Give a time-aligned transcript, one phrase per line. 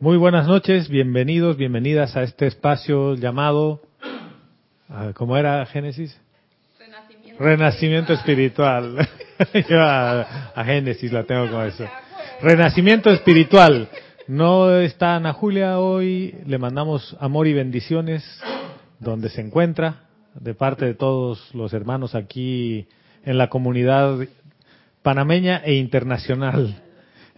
[0.00, 3.82] Muy buenas noches, bienvenidos, bienvenidas a este espacio llamado,
[4.88, 6.16] ah, ¿cómo era Génesis?
[6.78, 7.42] Renacimiento.
[7.42, 9.08] Renacimiento espiritual.
[9.68, 10.20] Yo a,
[10.54, 11.84] a Génesis la tengo con eso.
[12.42, 13.88] Renacimiento espiritual.
[14.28, 18.24] No está Ana Julia hoy, le mandamos amor y bendiciones
[19.00, 20.04] donde se encuentra,
[20.34, 22.86] de parte de todos los hermanos aquí
[23.24, 24.16] en la comunidad
[25.02, 26.84] panameña e internacional.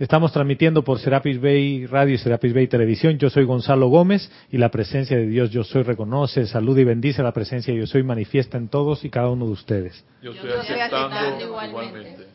[0.01, 3.19] Estamos transmitiendo por Serapis Bay Radio y Serapis Bay Televisión.
[3.19, 7.23] Yo soy Gonzalo Gómez y la presencia de Dios Yo Soy reconoce, saluda y bendice
[7.23, 10.03] la presencia de Yo Soy manifiesta en todos y cada uno de ustedes.
[10.23, 11.45] Yo estoy aceptando igualmente.
[11.45, 12.26] igualmente.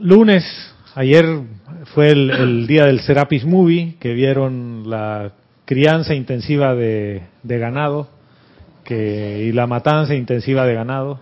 [0.00, 1.24] Lunes, ayer
[1.94, 5.32] fue el, el día del Serapis Movie, que vieron la
[5.64, 8.10] crianza intensiva de, de ganado
[8.84, 11.20] que, y la matanza intensiva de ganado.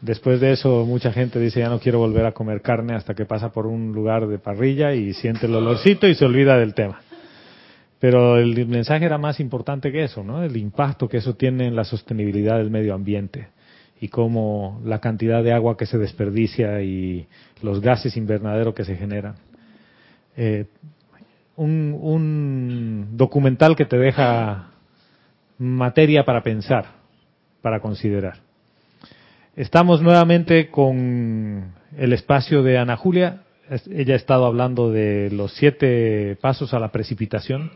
[0.00, 3.24] Después de eso, mucha gente dice, ya no quiero volver a comer carne hasta que
[3.24, 7.00] pasa por un lugar de parrilla y siente el olorcito y se olvida del tema.
[7.98, 10.44] Pero el mensaje era más importante que eso, ¿no?
[10.44, 13.48] El impacto que eso tiene en la sostenibilidad del medio ambiente
[14.00, 17.26] y cómo la cantidad de agua que se desperdicia y
[17.60, 19.34] los gases invernaderos que se generan.
[20.36, 20.66] Eh,
[21.56, 24.70] un, un documental que te deja
[25.58, 26.84] materia para pensar,
[27.60, 28.47] para considerar.
[29.58, 33.42] Estamos nuevamente con el espacio de Ana Julia.
[33.90, 37.72] Ella ha estado hablando de los siete pasos a la precipitación.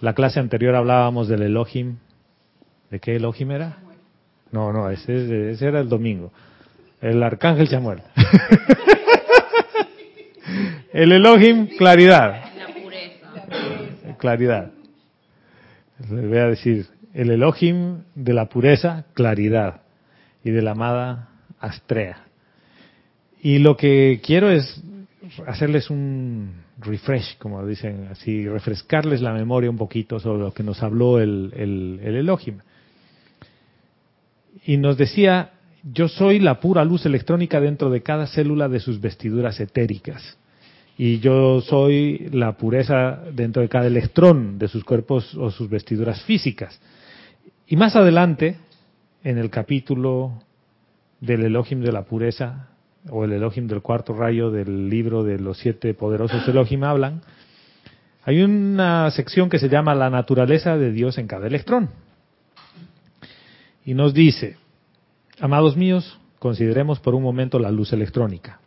[0.00, 1.96] La clase anterior hablábamos del Elohim.
[2.92, 3.78] ¿De qué Elohim era?
[4.52, 6.32] No, no, ese, es- ese era el domingo.
[7.00, 8.02] El arcángel Samuel.
[10.92, 12.40] el Elohim, claridad.
[14.18, 14.70] Claridad.
[16.08, 19.80] Les voy a decir, el Elohim de la pureza, claridad.
[20.46, 22.24] Y de la amada, Astrea.
[23.42, 24.80] Y lo que quiero es
[25.44, 30.84] hacerles un refresh, como dicen así, refrescarles la memoria un poquito sobre lo que nos
[30.84, 32.58] habló el, el, el Elohim.
[34.64, 35.50] Y nos decía,
[35.82, 40.38] yo soy la pura luz electrónica dentro de cada célula de sus vestiduras etéricas.
[40.96, 46.22] Y yo soy la pureza dentro de cada electrón de sus cuerpos o sus vestiduras
[46.22, 46.80] físicas.
[47.66, 48.58] Y más adelante,
[49.26, 50.38] en el capítulo
[51.20, 52.68] del Elohim de la pureza,
[53.10, 57.22] o el Elohim del cuarto rayo del libro de los siete poderosos Elohim hablan,
[58.24, 61.90] hay una sección que se llama la naturaleza de Dios en cada electrón.
[63.84, 64.58] Y nos dice,
[65.40, 68.60] amados míos, consideremos por un momento la luz electrónica.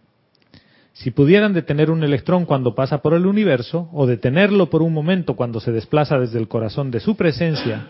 [0.91, 5.37] Si pudieran detener un electrón cuando pasa por el universo, o detenerlo por un momento
[5.37, 7.87] cuando se desplaza desde el corazón de su presencia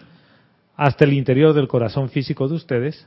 [0.79, 3.06] hasta el interior del corazón físico de ustedes,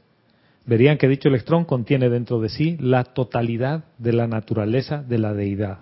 [0.66, 5.32] verían que dicho electrón contiene dentro de sí la totalidad de la naturaleza de la
[5.32, 5.78] deidad.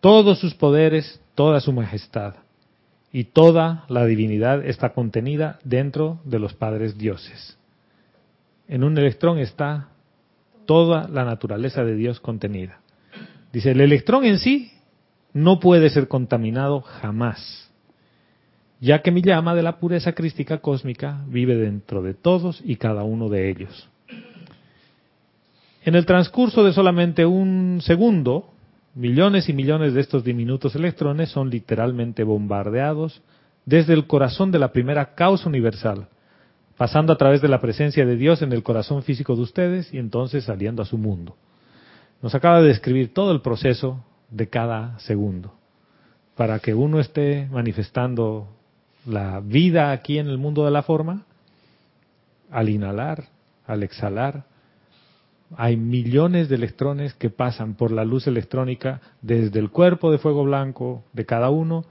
[0.00, 2.36] Todos sus poderes, toda su majestad
[3.10, 7.58] y toda la divinidad está contenida dentro de los padres dioses.
[8.68, 9.88] En un electrón está
[10.64, 12.78] toda la naturaleza de Dios contenida.
[13.52, 14.70] Dice, el electrón en sí
[15.32, 17.63] no puede ser contaminado jamás,
[18.84, 23.02] ya que mi llama de la pureza crística cósmica vive dentro de todos y cada
[23.02, 23.88] uno de ellos.
[25.86, 28.50] En el transcurso de solamente un segundo,
[28.94, 33.22] millones y millones de estos diminutos electrones son literalmente bombardeados
[33.64, 36.08] desde el corazón de la primera causa universal,
[36.76, 39.98] pasando a través de la presencia de Dios en el corazón físico de ustedes y
[39.98, 41.36] entonces saliendo a su mundo.
[42.20, 45.54] Nos acaba de describir todo el proceso de cada segundo,
[46.36, 48.48] para que uno esté manifestando
[49.06, 51.24] la vida aquí en el mundo de la forma,
[52.50, 53.24] al inhalar,
[53.66, 54.44] al exhalar,
[55.56, 60.44] hay millones de electrones que pasan por la luz electrónica desde el cuerpo de fuego
[60.44, 61.84] blanco de cada uno,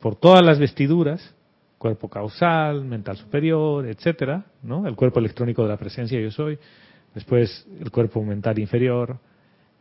[0.00, 1.34] por todas las vestiduras,
[1.78, 4.86] cuerpo causal, mental superior, etcétera, ¿no?
[4.86, 6.58] El cuerpo electrónico de la presencia yo soy,
[7.14, 9.18] después el cuerpo mental inferior,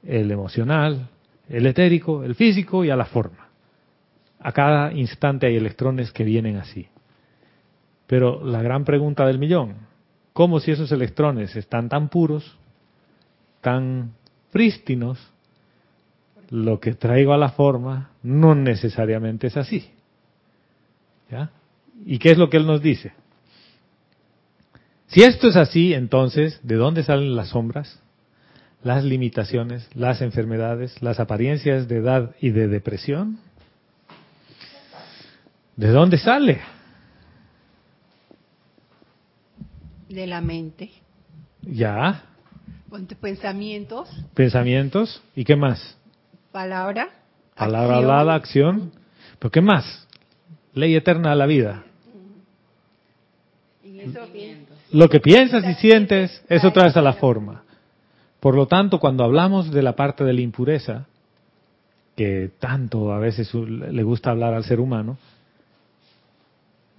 [0.03, 1.07] el emocional,
[1.47, 3.40] el etérico, el físico y a la forma.
[4.41, 6.87] A cada instante hay electrones que vienen así.
[8.07, 9.75] Pero la gran pregunta del millón,
[10.33, 12.57] ¿cómo si esos electrones están tan puros,
[13.61, 14.13] tan
[14.51, 15.19] prístinos,
[16.49, 19.89] lo que traigo a la forma no necesariamente es así?
[21.29, 21.51] ¿Ya?
[22.05, 23.13] ¿Y qué es lo que él nos dice?
[25.07, 28.01] Si esto es así, entonces, ¿de dónde salen las sombras?
[28.81, 33.39] Las limitaciones, las enfermedades, las apariencias de edad y de depresión.
[35.75, 36.61] ¿De dónde sale?
[40.13, 40.89] de la mente.
[41.61, 42.23] Ya,
[43.21, 45.97] pensamientos, pensamientos y qué más.
[46.51, 47.09] palabra
[47.55, 48.03] Palabra Acción.
[48.03, 48.91] hablada, acción.
[49.39, 50.07] ¿Pero qué más?
[50.73, 51.83] Ley eterna de la vida.
[53.83, 54.21] Y eso
[54.91, 57.63] Lo que piensas y sientes, eso traes a la forma.
[58.39, 61.05] Por lo tanto, cuando hablamos de la parte de la impureza,
[62.15, 65.17] que tanto a veces le gusta hablar al ser humano,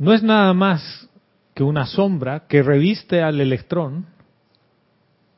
[0.02, 1.08] no es nada más
[1.54, 4.06] que una sombra que reviste al electrón,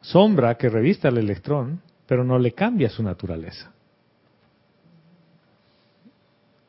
[0.01, 3.73] sombra que reviste al electrón, pero no le cambia su naturaleza.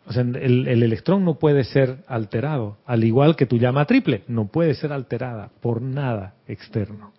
[0.07, 4.23] O sea, el, el electrón no puede ser alterado, al igual que tu llama triple,
[4.27, 7.13] no puede ser alterada por nada externo.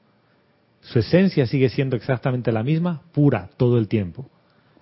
[0.82, 4.28] Su esencia sigue siendo exactamente la misma, pura, todo el tiempo.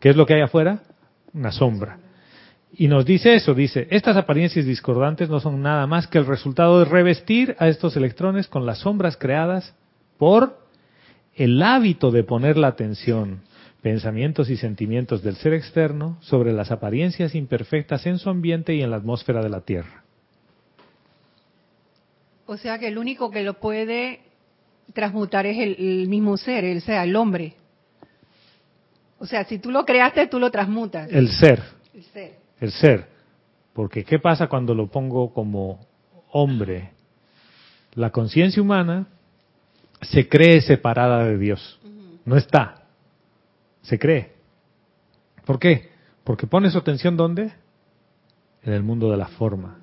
[0.01, 0.83] ¿Qué es lo que hay afuera?
[1.33, 2.01] Una sombra.
[2.77, 6.81] Y nos dice eso, dice, estas apariencias discordantes no son nada más que el resultado
[6.81, 9.75] de revestir a estos electrones con las sombras creadas
[10.19, 10.59] por
[11.37, 13.43] el hábito de poner la atención,
[13.81, 18.91] pensamientos y sentimientos del ser externo sobre las apariencias imperfectas en su ambiente y en
[18.91, 20.03] la atmósfera de la Tierra.
[22.47, 24.21] O sea que el único que lo puede
[24.93, 27.55] transmutar es el, el mismo ser, el sea, el hombre.
[29.19, 31.11] O sea, si tú lo creaste, tú lo transmutas.
[31.13, 31.63] El ser,
[31.95, 32.44] El ser.
[32.61, 33.09] El ser.
[33.73, 35.87] Porque ¿qué pasa cuando lo pongo como
[36.31, 36.93] hombre?
[37.95, 39.07] La conciencia humana
[40.03, 41.81] se cree separada de Dios.
[42.25, 42.85] No está.
[43.83, 44.33] Se cree.
[45.45, 45.91] ¿Por qué?
[46.25, 47.53] Porque pone su atención ¿dónde?
[48.63, 49.79] En el mundo de la forma.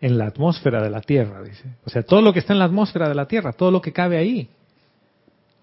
[0.00, 1.76] En la atmósfera de la Tierra, dice.
[1.84, 3.92] O sea, todo lo que está en la atmósfera de la Tierra, todo lo que
[3.92, 4.48] cabe ahí,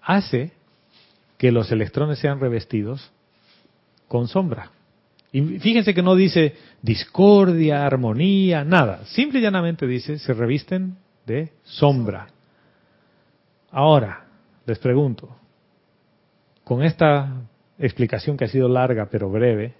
[0.00, 0.52] hace
[1.36, 3.12] que los electrones sean revestidos
[4.08, 4.70] con sombra.
[5.32, 9.04] Y fíjense que no dice discordia, armonía, nada.
[9.06, 10.96] Simple y llanamente dice, se revisten
[11.26, 12.28] de sombra.
[13.70, 14.26] Ahora,
[14.66, 15.36] les pregunto,
[16.64, 17.42] con esta
[17.78, 19.74] explicación que ha sido larga pero breve,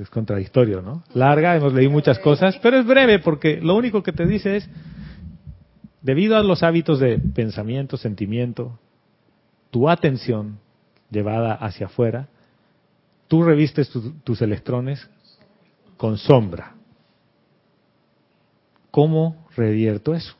[0.00, 1.04] es contradictorio, ¿no?
[1.14, 4.68] Larga, hemos leído muchas cosas, pero es breve porque lo único que te dice es,
[6.02, 8.78] debido a los hábitos de pensamiento, sentimiento,
[9.70, 10.58] tu atención
[11.10, 12.28] llevada hacia afuera,
[13.30, 15.08] tú revistes tu- tus electrones
[15.96, 16.74] con sombra.
[18.90, 20.34] ¿Cómo revierto eso?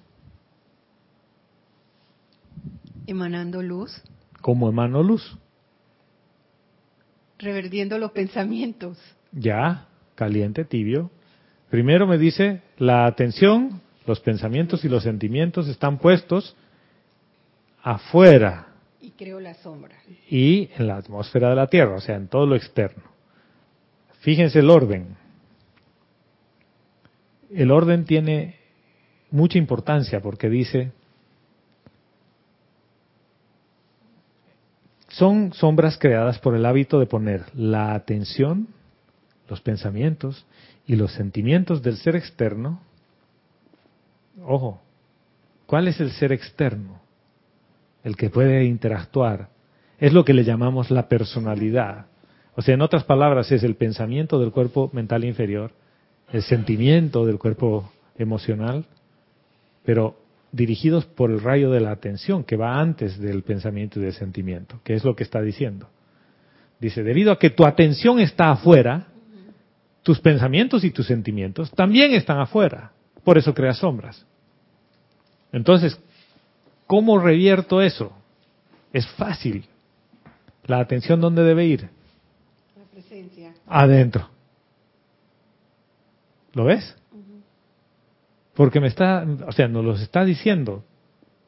[3.07, 4.03] Emanando luz,
[4.41, 5.37] ¿Cómo emano luz?
[7.39, 8.99] revertiendo los pensamientos.
[9.33, 11.11] Ya, caliente, tibio.
[11.71, 16.57] Primero me dice, la atención, los pensamientos y los sentimientos están puestos
[17.83, 18.70] afuera
[19.01, 19.97] Y creo la sombra.
[20.29, 23.05] y en la atmósfera de la Tierra, o sea, en todo lo externo.
[24.21, 25.17] Fíjense el orden.
[27.51, 28.57] El orden tiene
[29.31, 30.93] mucha importancia porque dice,
[35.09, 38.69] son sombras creadas por el hábito de poner la atención,
[39.49, 40.47] los pensamientos
[40.87, 42.81] y los sentimientos del ser externo.
[44.45, 44.81] Ojo,
[45.67, 47.01] ¿cuál es el ser externo?
[48.05, 49.49] El que puede interactuar.
[49.99, 52.07] Es lo que le llamamos la personalidad.
[52.55, 55.73] O sea, en otras palabras, es el pensamiento del cuerpo mental inferior,
[56.33, 58.87] el sentimiento del cuerpo emocional,
[59.85, 60.17] pero
[60.53, 64.81] dirigidos por el rayo de la atención que va antes del pensamiento y del sentimiento,
[64.85, 65.89] que es lo que está diciendo.
[66.81, 69.09] Dice, debido a que tu atención está afuera,
[70.03, 72.93] tus pensamientos y tus sentimientos también están afuera.
[73.23, 74.27] Por eso creas sombras.
[75.53, 75.99] Entonces,
[76.91, 78.11] ¿cómo revierto eso?
[78.93, 79.65] Es fácil.
[80.67, 81.89] La atención, ¿dónde debe ir?
[82.77, 83.55] La presencia.
[83.69, 84.29] Adentro.
[86.53, 86.97] ¿Lo ves?
[88.55, 90.83] Porque me está, o sea, nos los está diciendo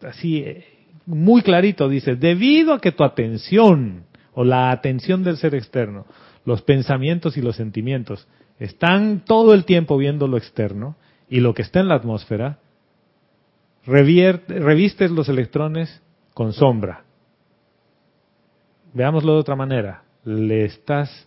[0.03, 0.65] así eh,
[1.07, 6.07] muy clarito, dice, debido a que tu atención o la atención del ser externo,
[6.45, 8.29] los pensamientos y los sentimientos
[8.61, 10.95] están todo el tiempo viendo lo externo
[11.29, 12.61] y lo que está en la atmósfera,
[13.85, 16.01] revistes los electrones
[16.35, 17.05] con sombra.
[18.95, 21.27] Veámoslo de otra manera, le estás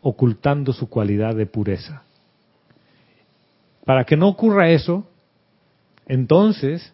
[0.00, 2.02] ocultando su cualidad de pureza.
[3.84, 5.06] Para que no ocurra eso,
[6.06, 6.92] entonces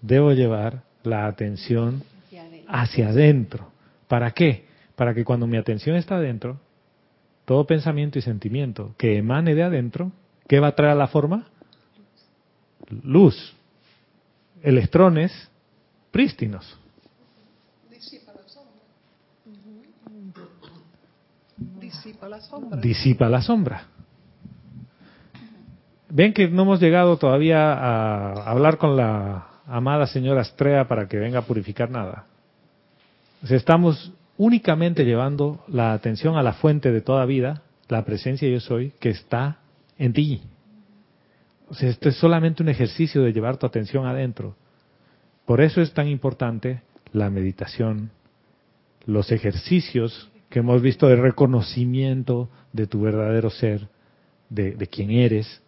[0.00, 2.74] debo llevar la atención Hacia adentro.
[2.74, 3.68] hacia adentro.
[4.08, 4.64] ¿Para qué?
[4.96, 6.58] Para que cuando mi atención está adentro,
[7.44, 10.12] todo pensamiento y sentimiento que emane de adentro,
[10.48, 11.46] ¿qué va a traer a la forma?
[13.02, 13.54] Luz,
[14.64, 15.30] electrones
[16.10, 16.78] prístinos.
[17.90, 18.80] Disipa la sombra.
[21.80, 22.80] Disipa la sombra.
[22.80, 23.86] disipa la sombra.
[26.08, 31.18] Ven que no hemos llegado todavía a hablar con la amada señora Astrea para que
[31.18, 32.26] venga a purificar nada.
[33.48, 38.92] Estamos únicamente llevando la atención a la fuente de toda vida, la presencia yo soy,
[39.00, 39.58] que está
[39.98, 40.42] en ti.
[41.80, 44.56] Esto es solamente un ejercicio de llevar tu atención adentro.
[45.46, 48.10] Por eso es tan importante la meditación,
[49.06, 53.88] los ejercicios que hemos visto de reconocimiento de tu verdadero ser,
[54.48, 55.62] de, de quién eres.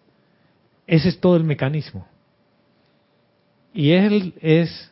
[0.87, 2.07] Ese es todo el mecanismo.
[3.75, 4.91] Y él es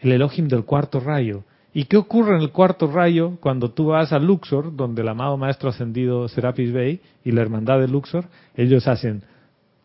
[0.00, 1.44] el Elohim del cuarto rayo.
[1.72, 5.36] ¿Y qué ocurre en el cuarto rayo cuando tú vas a Luxor, donde el amado
[5.36, 8.24] Maestro Ascendido Serapis Bey y la Hermandad de Luxor,
[8.56, 9.22] ellos hacen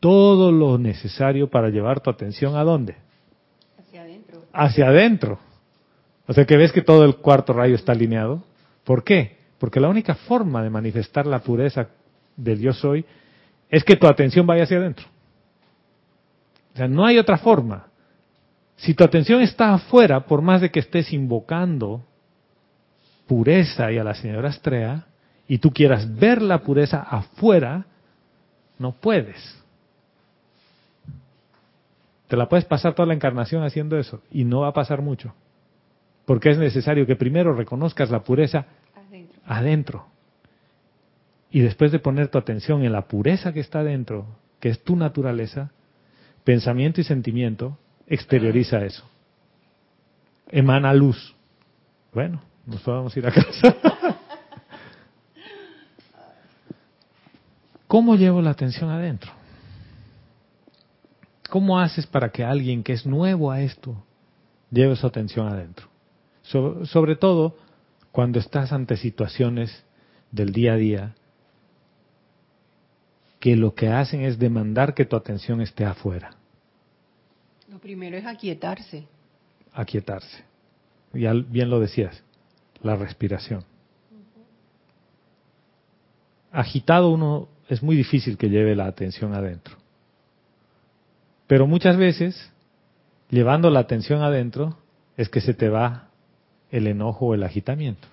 [0.06, 2.96] todo lo necesario para llevar tu atención a dónde?
[3.76, 4.42] Hacia adentro.
[4.54, 5.40] Hacia adentro.
[6.28, 8.44] O sea que ves que todo el cuarto rayo está alineado.
[8.84, 9.38] ¿Por qué?
[9.58, 11.88] Porque la única forma de manifestar la pureza
[12.38, 13.04] del yo soy
[13.68, 15.08] es que tu atención vaya hacia adentro.
[16.76, 17.88] O sea, no hay otra forma.
[18.76, 22.04] Si tu atención está afuera, por más de que estés invocando
[23.26, 25.08] pureza y a la señora Estrella,
[25.48, 27.88] y tú quieras ver la pureza afuera,
[28.78, 29.65] no puedes.
[32.28, 35.34] Te la puedes pasar toda la encarnación haciendo eso y no va a pasar mucho.
[36.26, 38.66] Porque es necesario que primero reconozcas la pureza
[38.96, 39.42] Adentro.
[39.46, 40.06] adentro.
[41.52, 44.26] Y después de poner tu atención en la pureza que está adentro,
[44.60, 45.72] que es tu naturaleza,
[46.44, 47.78] pensamiento y sentimiento,
[48.08, 49.04] exterioriza eso.
[50.50, 51.36] Emana luz.
[52.14, 53.76] Bueno, nos podemos ir a casa.
[57.88, 59.32] ¿Cómo llevo la atención adentro?
[61.56, 63.96] ¿Cómo haces para que alguien que es nuevo a esto
[64.70, 65.88] lleve su atención adentro?
[66.42, 67.56] So- sobre todo
[68.12, 69.86] cuando estás ante situaciones
[70.34, 71.16] del día a día
[73.40, 76.32] que lo que hacen es demandar que tu atención esté afuera,
[77.72, 79.08] Lo primero es aquietarse.
[79.72, 80.44] aquietarse.
[81.14, 82.22] Ya bien lo decías,
[82.84, 83.64] la respiración.
[86.52, 89.85] Agitado uno es muy difícil que lleve la atención adentro.
[91.48, 92.52] Pero muchas veces,
[93.30, 94.78] llevando la atención adentro,
[95.18, 96.10] es que se te va
[96.72, 98.08] el enojo o el agitamiento.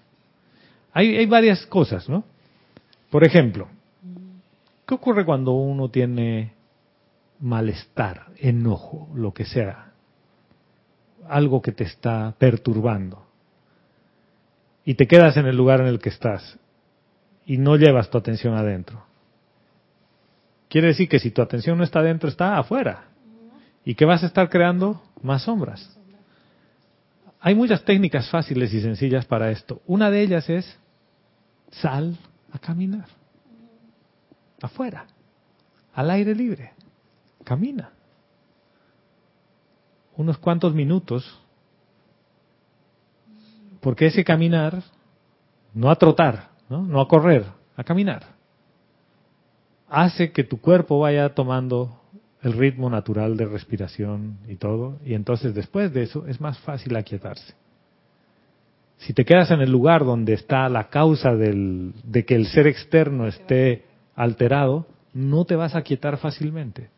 [0.93, 2.25] Hay, hay varias cosas, ¿no?
[3.11, 3.69] Por ejemplo,
[4.87, 6.53] ¿qué ocurre cuando uno tiene
[7.41, 9.93] malestar, enojo, lo que sea?
[11.29, 13.27] Algo que te está perturbando.
[14.85, 16.59] Y te quedas en el lugar en el que estás
[17.47, 19.05] y no llevas tu atención adentro.
[20.69, 23.12] Quiere decir que si tu atención no está adentro, está afuera.
[23.85, 25.03] ¿Y qué vas a estar creando?
[25.23, 25.99] Más sombras.
[27.41, 29.83] Hay muchas técnicas fáciles y sencillas para esto.
[29.87, 30.79] Una de ellas es
[31.71, 32.17] sal
[32.53, 33.07] a caminar.
[34.61, 35.07] Afuera.
[35.93, 36.73] Al aire libre.
[37.45, 37.91] Camina.
[40.17, 41.39] Unos cuantos minutos.
[43.81, 44.81] Porque ese caminar,
[45.75, 46.83] no a trotar, ¿no?
[46.83, 47.45] no a correr,
[47.77, 48.23] a caminar,
[49.89, 52.02] hace que tu cuerpo vaya tomando
[52.43, 56.97] el ritmo natural de respiración y todo, y entonces después de eso es más fácil
[56.97, 57.55] aquietarse.
[58.99, 62.67] Si te quedas en el lugar donde está la causa del, de que el ser
[62.67, 63.85] externo esté
[64.15, 66.89] alterado, no te vas a aquietar fácilmente.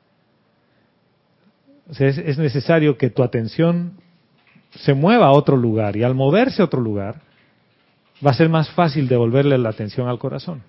[1.88, 3.92] O sea, es, es necesario que tu atención
[4.70, 7.20] se mueva a otro lugar, y al moverse a otro lugar,
[8.24, 10.62] va a ser más fácil devolverle la atención al corazón.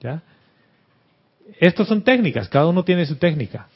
[0.00, 0.22] ¿Ya?
[1.60, 3.68] Estas son técnicas, cada uno tiene su técnica,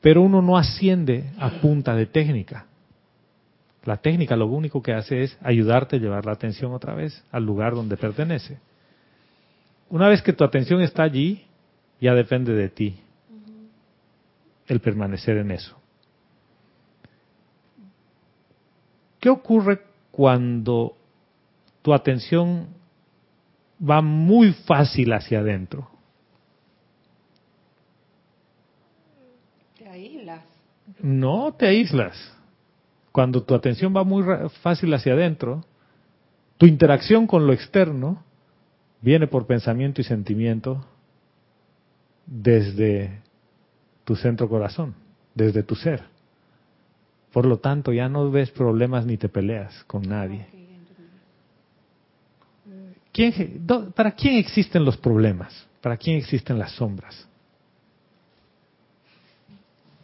[0.00, 2.66] pero uno no asciende a punta de técnica.
[3.84, 7.44] La técnica lo único que hace es ayudarte a llevar la atención otra vez al
[7.44, 8.58] lugar donde pertenece.
[9.88, 11.44] Una vez que tu atención está allí,
[12.00, 13.00] ya depende de ti
[14.66, 15.76] el permanecer en eso.
[19.18, 19.80] ¿Qué ocurre
[20.12, 20.96] cuando
[21.82, 22.68] tu atención
[23.80, 25.88] va muy fácil hacia adentro?
[29.78, 30.44] Te aíslas.
[31.00, 32.34] No te aíslas.
[33.12, 34.24] Cuando tu atención va muy
[34.62, 35.64] fácil hacia adentro,
[36.56, 38.22] tu interacción con lo externo
[39.00, 40.84] viene por pensamiento y sentimiento
[42.26, 43.20] desde
[44.04, 44.94] tu centro corazón,
[45.34, 46.02] desde tu ser.
[47.32, 50.46] Por lo tanto, ya no ves problemas ni te peleas con nadie.
[53.12, 55.66] ¿Quién- do- ¿Para quién existen los problemas?
[55.80, 57.26] ¿Para quién existen las sombras?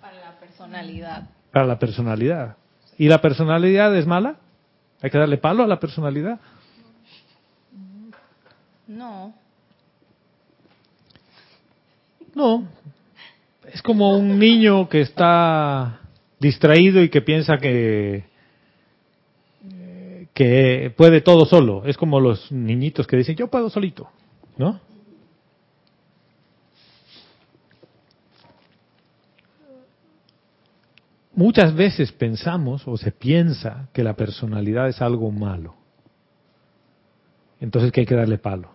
[0.00, 0.38] Para la
[0.74, 1.28] personalidad.
[1.52, 2.56] Para la personalidad.
[2.98, 4.36] ¿Y la personalidad es mala?
[5.02, 6.40] ¿Hay que darle palo a la personalidad?
[8.86, 9.34] No.
[12.34, 12.66] No.
[13.72, 16.00] Es como un niño que está
[16.38, 18.24] distraído y que piensa que
[19.70, 21.84] eh, que puede todo solo.
[21.86, 24.08] Es como los niñitos que dicen, yo puedo solito,
[24.56, 24.80] ¿no?
[31.36, 35.74] Muchas veces pensamos o se piensa que la personalidad es algo malo.
[37.60, 38.70] Entonces que hay que darle palo.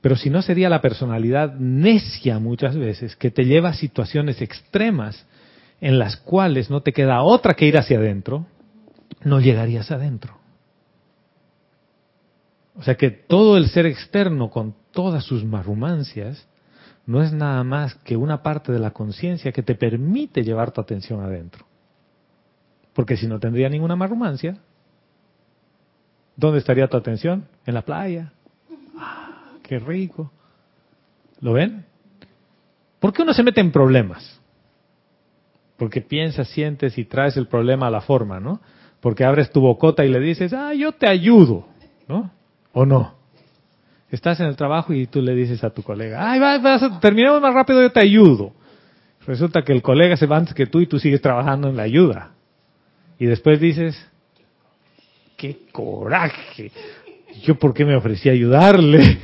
[0.00, 5.26] Pero si no sería la personalidad necia muchas veces que te lleva a situaciones extremas
[5.80, 8.46] en las cuales no te queda otra que ir hacia adentro,
[9.22, 10.38] no llegarías adentro.
[12.76, 16.48] O sea que todo el ser externo con todas sus marrumancias
[17.06, 20.80] no es nada más que una parte de la conciencia que te permite llevar tu
[20.80, 21.69] atención adentro.
[22.92, 24.58] Porque si no tendría ninguna marrumancia,
[26.36, 27.46] ¿dónde estaría tu atención?
[27.66, 28.32] En la playa.
[28.98, 30.32] Ah, qué rico.
[31.40, 31.84] ¿Lo ven?
[32.98, 34.40] ¿Por qué uno se mete en problemas?
[35.76, 38.60] Porque piensas, sientes y traes el problema a la forma, ¿no?
[39.00, 41.66] Porque abres tu bocota y le dices, ah, yo te ayudo,
[42.06, 42.30] ¿no?
[42.72, 43.14] ¿O no?
[44.10, 47.54] Estás en el trabajo y tú le dices a tu colega, ay, vas, terminemos más
[47.54, 48.52] rápido, yo te ayudo.
[49.26, 51.84] Resulta que el colega se va antes que tú y tú sigues trabajando en la
[51.84, 52.32] ayuda.
[53.20, 53.94] Y después dices,
[55.36, 56.72] qué coraje.
[57.42, 59.18] Yo por qué me ofrecí a ayudarle.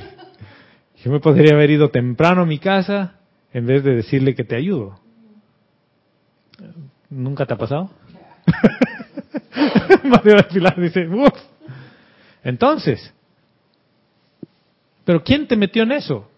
[1.02, 3.14] Yo me podría haber ido temprano a mi casa
[3.54, 5.00] en vez de decirle que te ayudo.
[7.08, 7.90] ¿Nunca te ha pasado?
[10.04, 11.32] Mario Pilar dice, Uf.
[12.44, 13.14] entonces,
[15.06, 16.28] pero ¿quién te metió en eso?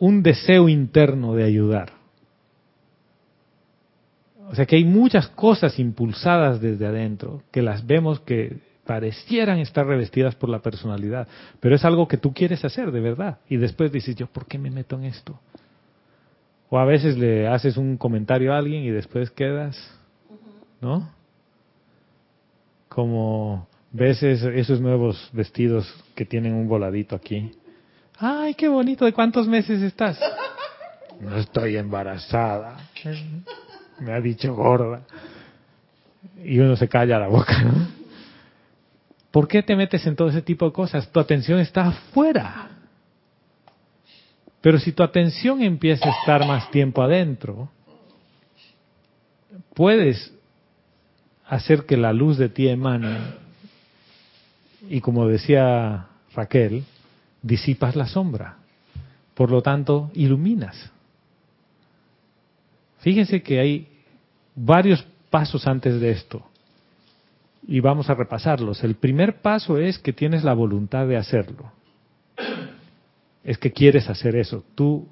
[0.00, 1.92] Un deseo interno de ayudar.
[4.50, 9.86] O sea que hay muchas cosas impulsadas desde adentro que las vemos que parecieran estar
[9.86, 11.28] revestidas por la personalidad,
[11.60, 13.38] pero es algo que tú quieres hacer de verdad.
[13.48, 15.38] Y después dices, yo, ¿por qué me meto en esto?
[16.70, 19.76] O a veces le haces un comentario a alguien y después quedas,
[20.80, 21.10] ¿no?
[22.88, 27.50] Como ves esos nuevos vestidos que tienen un voladito aquí.
[28.18, 30.18] Ay, qué bonito, ¿de cuántos meses estás?
[31.20, 32.76] No estoy embarazada
[34.00, 35.02] me ha dicho gorda.
[36.44, 37.54] Y uno se calla la boca.
[39.30, 41.10] ¿Por qué te metes en todo ese tipo de cosas?
[41.10, 42.70] Tu atención está afuera.
[44.60, 47.70] Pero si tu atención empieza a estar más tiempo adentro,
[49.74, 50.32] puedes
[51.46, 53.16] hacer que la luz de ti emane
[54.88, 56.84] y como decía Raquel,
[57.42, 58.56] disipas la sombra.
[59.34, 60.90] Por lo tanto, iluminas.
[62.98, 63.88] Fíjense que hay
[64.54, 66.44] varios pasos antes de esto
[67.66, 68.82] y vamos a repasarlos.
[68.82, 71.70] El primer paso es que tienes la voluntad de hacerlo.
[73.44, 74.64] Es que quieres hacer eso.
[74.74, 75.06] Tú,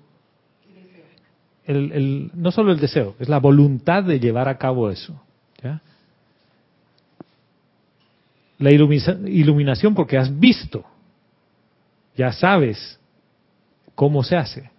[1.64, 5.20] el, no solo el deseo, es la voluntad de llevar a cabo eso.
[8.59, 10.83] La iluminación porque has visto,
[12.16, 12.99] ya sabes
[13.94, 14.70] cómo se hace.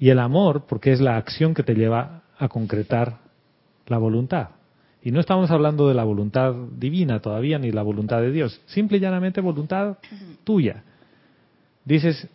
[0.00, 3.18] Y el amor, porque es la acción que te lleva a concretar
[3.86, 4.48] la voluntad.
[5.02, 8.62] Y no estamos hablando de la voluntad divina todavía, ni la voluntad de Dios.
[8.66, 9.98] Simple y llanamente voluntad
[10.42, 10.82] tuya.
[11.84, 12.26] Dices,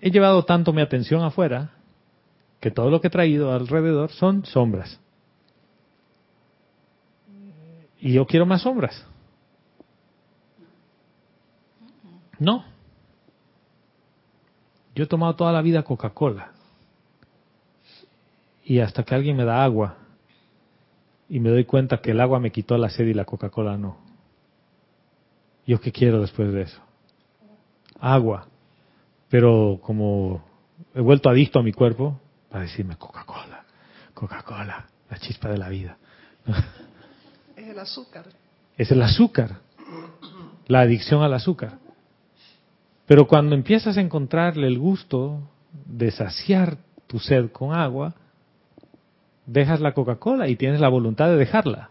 [0.00, 1.72] he llevado tanto mi atención afuera
[2.60, 5.00] que todo lo que he traído alrededor son sombras.
[8.00, 9.04] Y yo quiero más sombras.
[12.38, 12.64] No,
[14.94, 16.52] yo he tomado toda la vida Coca-Cola.
[18.64, 19.96] Y hasta que alguien me da agua
[21.28, 23.98] y me doy cuenta que el agua me quitó la sed y la Coca-Cola no.
[25.66, 26.80] ¿Yo qué quiero después de eso?
[27.98, 28.46] Agua.
[29.28, 30.44] Pero como
[30.94, 33.64] he vuelto adicto a mi cuerpo, para decirme Coca-Cola,
[34.12, 35.96] Coca-Cola, la chispa de la vida.
[37.56, 38.26] Es el azúcar.
[38.76, 39.60] Es el azúcar.
[40.66, 41.78] La adicción al azúcar.
[43.06, 45.40] Pero cuando empiezas a encontrarle el gusto
[45.86, 48.14] de saciar tu sed con agua,
[49.46, 51.90] dejas la Coca-Cola y tienes la voluntad de dejarla.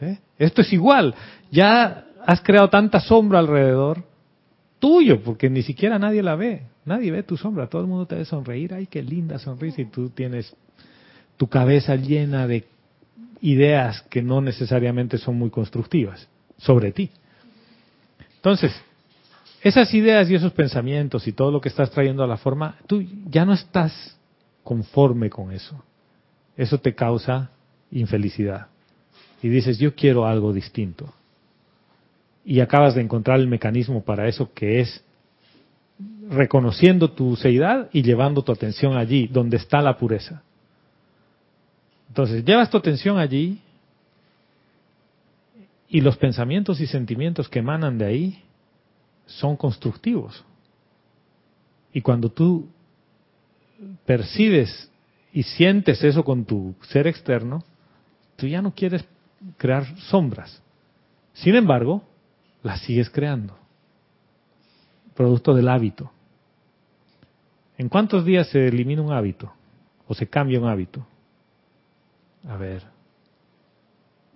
[0.00, 0.18] ¿Eh?
[0.38, 1.14] Esto es igual.
[1.50, 4.04] Ya has creado tanta sombra alrededor
[4.78, 6.62] tuyo, porque ni siquiera nadie la ve.
[6.84, 7.68] Nadie ve tu sombra.
[7.68, 8.74] Todo el mundo te ve sonreír.
[8.74, 9.80] Ay, qué linda sonrisa.
[9.80, 10.56] Y tú tienes
[11.36, 12.64] tu cabeza llena de
[13.40, 16.28] ideas que no necesariamente son muy constructivas
[16.58, 17.10] sobre ti.
[18.36, 18.72] Entonces,
[19.62, 23.04] esas ideas y esos pensamientos y todo lo que estás trayendo a la forma, tú
[23.30, 24.16] ya no estás
[24.64, 25.82] conforme con eso.
[26.56, 27.50] Eso te causa
[27.90, 28.68] infelicidad.
[29.42, 31.12] Y dices, yo quiero algo distinto.
[32.44, 35.04] Y acabas de encontrar el mecanismo para eso que es
[36.28, 40.42] reconociendo tu seidad y llevando tu atención allí, donde está la pureza.
[42.08, 43.60] Entonces, llevas tu atención allí
[45.94, 48.42] Y los pensamientos y sentimientos que emanan de ahí
[49.26, 50.44] son constructivos.
[51.92, 52.68] Y cuando tú
[54.04, 54.90] percibes
[55.32, 57.64] y sientes eso con tu ser externo,
[58.36, 59.04] tú ya no quieres
[59.56, 60.62] crear sombras.
[61.32, 62.02] Sin embargo,
[62.62, 63.56] las sigues creando,
[65.14, 66.10] producto del hábito.
[67.78, 69.52] ¿En cuántos días se elimina un hábito
[70.06, 71.06] o se cambia un hábito?
[72.48, 72.82] A ver,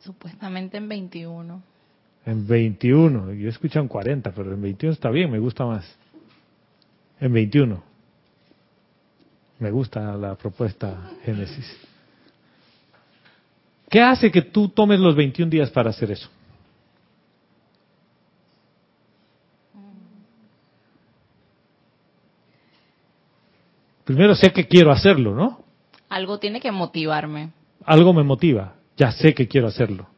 [0.06, 1.62] Supuestamente en 21.
[2.26, 5.86] En 21, yo he escuchado en 40, pero en 21 está bien, me gusta más.
[7.20, 7.82] En 21.
[9.60, 11.64] Me gusta la propuesta Génesis.
[13.88, 16.28] ¿Qué hace que tú tomes los 21 días para hacer eso?
[24.04, 25.64] Primero sé que quiero hacerlo, ¿no?
[26.08, 27.50] Algo tiene que motivarme.
[27.84, 30.08] Algo me motiva, ya sé que quiero hacerlo.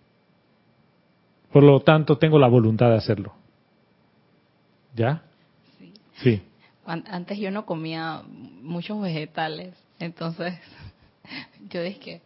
[1.53, 3.33] Por lo tanto, tengo la voluntad de hacerlo.
[4.95, 5.23] ¿Ya?
[5.79, 5.93] Sí.
[6.23, 6.43] Sí.
[6.87, 8.23] An- Antes yo no comía
[8.63, 10.55] muchos vegetales, entonces
[11.71, 12.21] yo dije que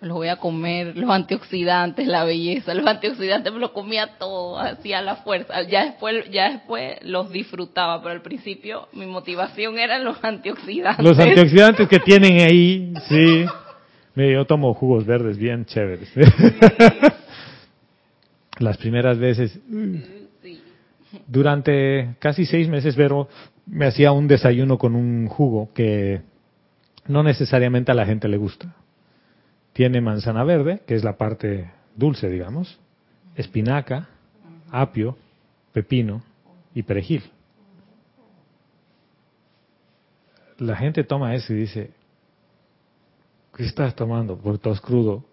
[0.00, 4.58] me los voy a comer, los antioxidantes, la belleza, los antioxidantes me los comía todo,
[4.58, 5.62] así a la fuerza.
[5.62, 11.02] Ya después, ya después los disfrutaba, pero al principio mi motivación eran los antioxidantes.
[11.04, 13.46] Los antioxidantes que tienen ahí, sí.
[14.14, 16.10] Mire, yo tomo jugos verdes bien chéveres.
[18.58, 19.58] Las primeras veces,
[21.26, 23.28] durante casi seis meses, Vero
[23.66, 26.22] me hacía un desayuno con un jugo que
[27.06, 28.74] no necesariamente a la gente le gusta.
[29.72, 32.78] Tiene manzana verde, que es la parte dulce, digamos,
[33.34, 34.08] espinaca,
[34.70, 35.16] apio,
[35.72, 36.22] pepino
[36.74, 37.24] y perejil.
[40.58, 41.90] La gente toma eso y dice,
[43.54, 44.38] ¿qué estás tomando?
[44.38, 45.24] Porque todo crudo.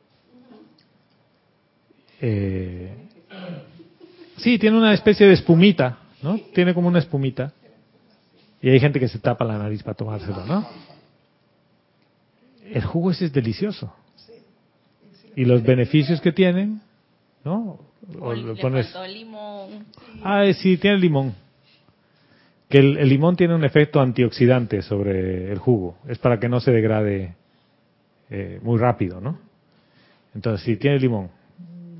[2.19, 2.93] Eh,
[4.37, 6.39] sí, tiene una especie de espumita, ¿no?
[6.53, 7.53] Tiene como una espumita.
[8.61, 10.67] Y hay gente que se tapa la nariz para tomárselo, ¿no?
[12.65, 13.93] El jugo ese es delicioso.
[15.35, 16.81] Y los beneficios que tienen,
[17.43, 17.79] ¿no?
[18.19, 19.85] O Le pones, limón.
[20.23, 21.33] ah, sí, tiene limón.
[22.69, 25.97] Que el, el limón tiene un efecto antioxidante sobre el jugo.
[26.07, 27.35] Es para que no se degrade
[28.29, 29.37] eh, muy rápido, ¿no?
[30.35, 31.29] Entonces, sí, tiene limón.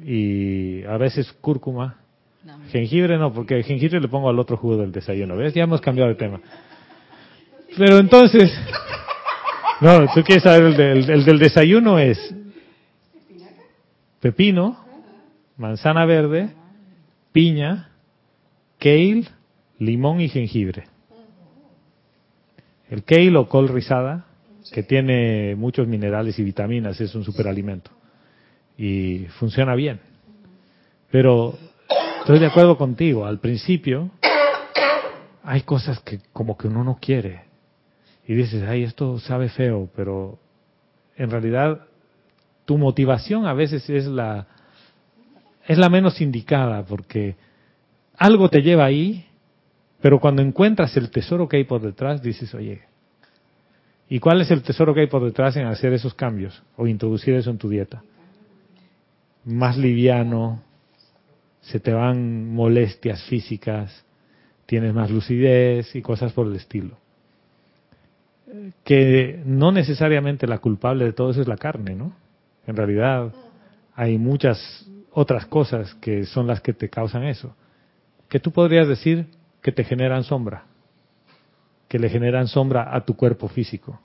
[0.06, 2.03] Y a veces cúrcuma.
[2.44, 2.68] Dame.
[2.70, 5.36] Jengibre no, porque el jengibre le pongo al otro jugo del desayuno.
[5.38, 5.54] ¿Ves?
[5.54, 6.42] Ya hemos cambiado de tema.
[7.78, 8.52] Pero entonces...
[9.82, 12.34] No, tú quieres saber, el del, el del desayuno es
[14.22, 14.78] pepino,
[15.58, 16.54] manzana verde,
[17.34, 17.90] piña,
[18.80, 19.26] kale,
[19.80, 20.86] limón y jengibre.
[22.90, 24.26] El kale o col rizada,
[24.72, 27.92] que tiene muchos minerales y vitaminas, es un superalimento.
[28.78, 30.00] Y funciona bien.
[31.12, 31.58] Pero
[32.24, 34.10] estoy de acuerdo contigo, al principio
[35.44, 37.42] hay cosas que como que uno no quiere.
[38.26, 40.40] Y dices, ay, esto sabe feo, pero
[41.18, 41.82] en realidad
[42.64, 44.48] tu motivación a veces es la
[45.68, 47.36] es la menos indicada porque
[48.18, 49.26] algo te lleva ahí,
[50.02, 52.84] pero cuando encuentras el tesoro que hay por detrás dices, oye,
[54.08, 57.34] ¿y cuál es el tesoro que hay por detrás en hacer esos cambios o introducir
[57.34, 58.02] eso en tu dieta?
[59.44, 60.62] Más liviano,
[61.64, 64.06] se te van molestias físicas,
[64.66, 66.98] tienes más lucidez y cosas por el estilo.
[68.84, 72.14] Que no necesariamente la culpable de todo eso es la carne, ¿no?
[72.68, 73.34] En realidad
[73.96, 77.56] hay muchas otras cosas que son las que te causan eso.
[78.28, 79.28] Que tú podrías decir
[79.62, 80.66] que te generan sombra,
[81.88, 84.00] que le generan sombra a tu cuerpo físico.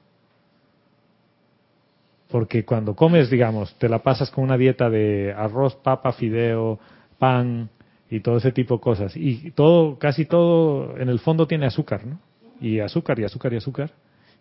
[2.31, 6.79] Porque cuando comes, digamos, te la pasas con una dieta de arroz, papa, fideo,
[7.19, 7.71] pan
[8.11, 9.17] y todo ese tipo de cosas.
[9.17, 12.19] Y todo, casi todo en el fondo tiene azúcar, ¿no?
[12.61, 13.91] Y azúcar y azúcar y azúcar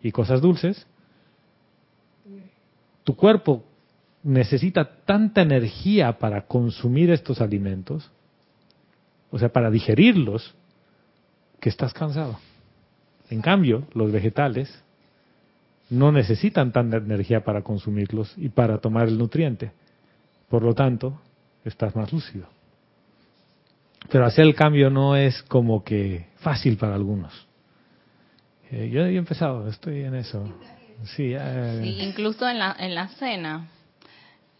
[0.01, 0.87] y cosas dulces.
[3.03, 3.63] Tu cuerpo
[4.23, 8.11] necesita tanta energía para consumir estos alimentos,
[9.31, 10.55] o sea, para digerirlos,
[11.59, 12.37] que estás cansado.
[13.29, 14.83] En cambio, los vegetales
[15.89, 19.71] no necesitan tanta energía para consumirlos y para tomar el nutriente.
[20.49, 21.19] Por lo tanto,
[21.63, 22.47] estás más lúcido.
[24.09, 27.47] Pero hacer el cambio no es como que fácil para algunos.
[28.71, 30.43] Eh, yo he empezado, estoy en eso.
[31.15, 33.67] Sí, eh, Sí, incluso en la, en la cena,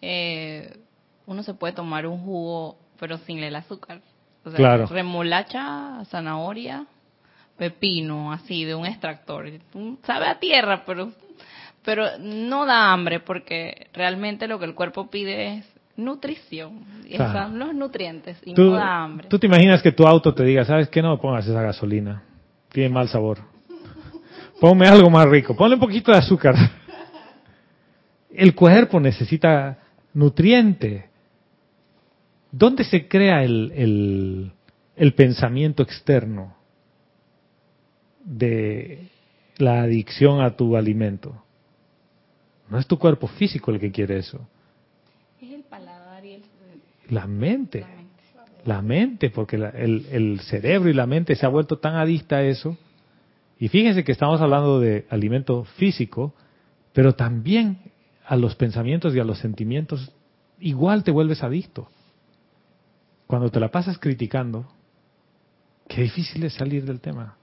[0.01, 0.77] eh,
[1.25, 4.01] uno se puede tomar un jugo, pero sin el azúcar.
[4.45, 4.87] O sea, Claro.
[4.87, 6.85] remolacha, zanahoria,
[7.57, 9.49] pepino, así, de un extractor.
[10.03, 11.11] Sabe a tierra, pero,
[11.83, 15.65] pero no da hambre, porque realmente lo que el cuerpo pide es
[15.97, 16.79] nutrición.
[17.05, 19.27] Y son los nutrientes y Tú, no da hambre.
[19.27, 21.01] tú te imaginas que tu auto te diga, ¿sabes qué?
[21.01, 22.23] No me pongas esa gasolina.
[22.69, 23.39] Tiene mal sabor.
[24.61, 25.55] Ponme algo más rico.
[25.55, 26.55] Ponle un poquito de azúcar.
[28.29, 29.79] El cuerpo necesita
[30.13, 31.09] nutriente.
[32.51, 34.51] ¿Dónde se crea el, el,
[34.95, 36.55] el pensamiento externo
[38.23, 39.07] de
[39.57, 41.43] la adicción a tu alimento?
[42.69, 44.47] No es tu cuerpo físico el que quiere eso.
[45.41, 46.41] Es el paladar y el...
[47.09, 47.81] La mente.
[47.81, 48.63] la mente.
[48.65, 52.37] La mente, porque la- el, el cerebro y la mente se ha vuelto tan adicta
[52.37, 52.77] a eso.
[53.59, 56.33] Y fíjense que estamos hablando de alimento físico,
[56.93, 57.79] pero también
[58.25, 60.11] a los pensamientos y a los sentimientos
[60.59, 61.87] igual te vuelves adicto.
[63.25, 64.65] Cuando te la pasas criticando,
[65.87, 67.35] qué difícil es salir del tema.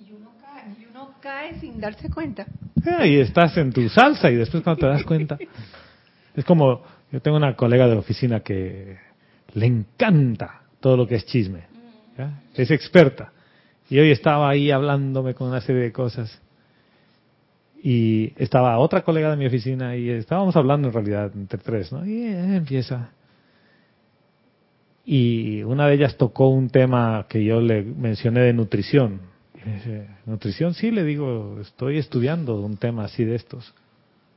[0.00, 2.46] Y uno cae, y uno cae sin darse cuenta.
[2.86, 5.38] Ah, y estás en tu salsa y después cuando te das cuenta.
[6.32, 8.98] Es como, yo tengo una colega de oficina que
[9.54, 11.64] le encanta todo lo que es chisme.
[12.54, 13.32] Es experta.
[13.88, 16.40] Y hoy estaba ahí hablándome con una serie de cosas.
[17.82, 22.06] Y estaba otra colega de mi oficina y estábamos hablando en realidad entre tres, ¿no?
[22.06, 23.10] Y empieza.
[25.04, 29.22] Y una de ellas tocó un tema que yo le mencioné de nutrición.
[29.54, 30.74] Y me dice, ¿nutrición?
[30.74, 33.74] Sí, le digo, estoy estudiando un tema así de estos.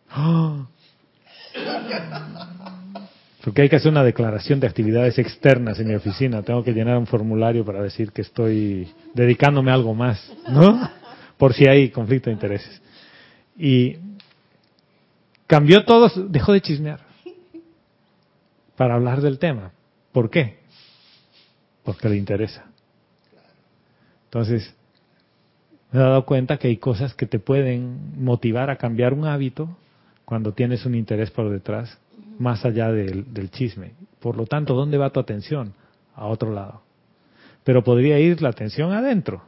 [0.10, 0.66] ¡Ah!
[3.44, 6.44] Porque hay que hacer una declaración de actividades externas en mi oficina.
[6.44, 10.90] Tengo que llenar un formulario para decir que estoy dedicándome a algo más, ¿no?
[11.38, 12.82] Por si hay conflicto de intereses.
[13.58, 13.98] Y
[15.46, 17.02] cambió todo, dejó de chismear
[18.78, 19.72] para hablar del tema.
[20.14, 20.60] ¿Por qué?
[21.84, 22.66] Porque le interesa.
[24.26, 24.74] Entonces,
[25.92, 29.76] me he dado cuenta que hay cosas que te pueden motivar a cambiar un hábito
[30.24, 32.00] cuando tienes un interés por detrás,
[32.44, 33.94] más allá del, del chisme.
[34.20, 35.74] Por lo tanto, ¿dónde va tu atención?
[36.16, 36.82] A otro lado.
[37.64, 39.42] Pero podría ir la atención adentro.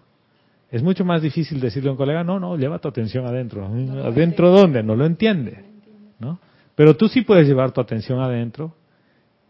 [0.72, 3.66] Es mucho más difícil decirle a un colega, no, no, lleva tu atención adentro.
[3.66, 4.82] ¿Adentro dónde?
[4.82, 5.64] No lo entiende.
[6.20, 6.40] ¿no?
[6.76, 8.74] Pero tú sí puedes llevar tu atención adentro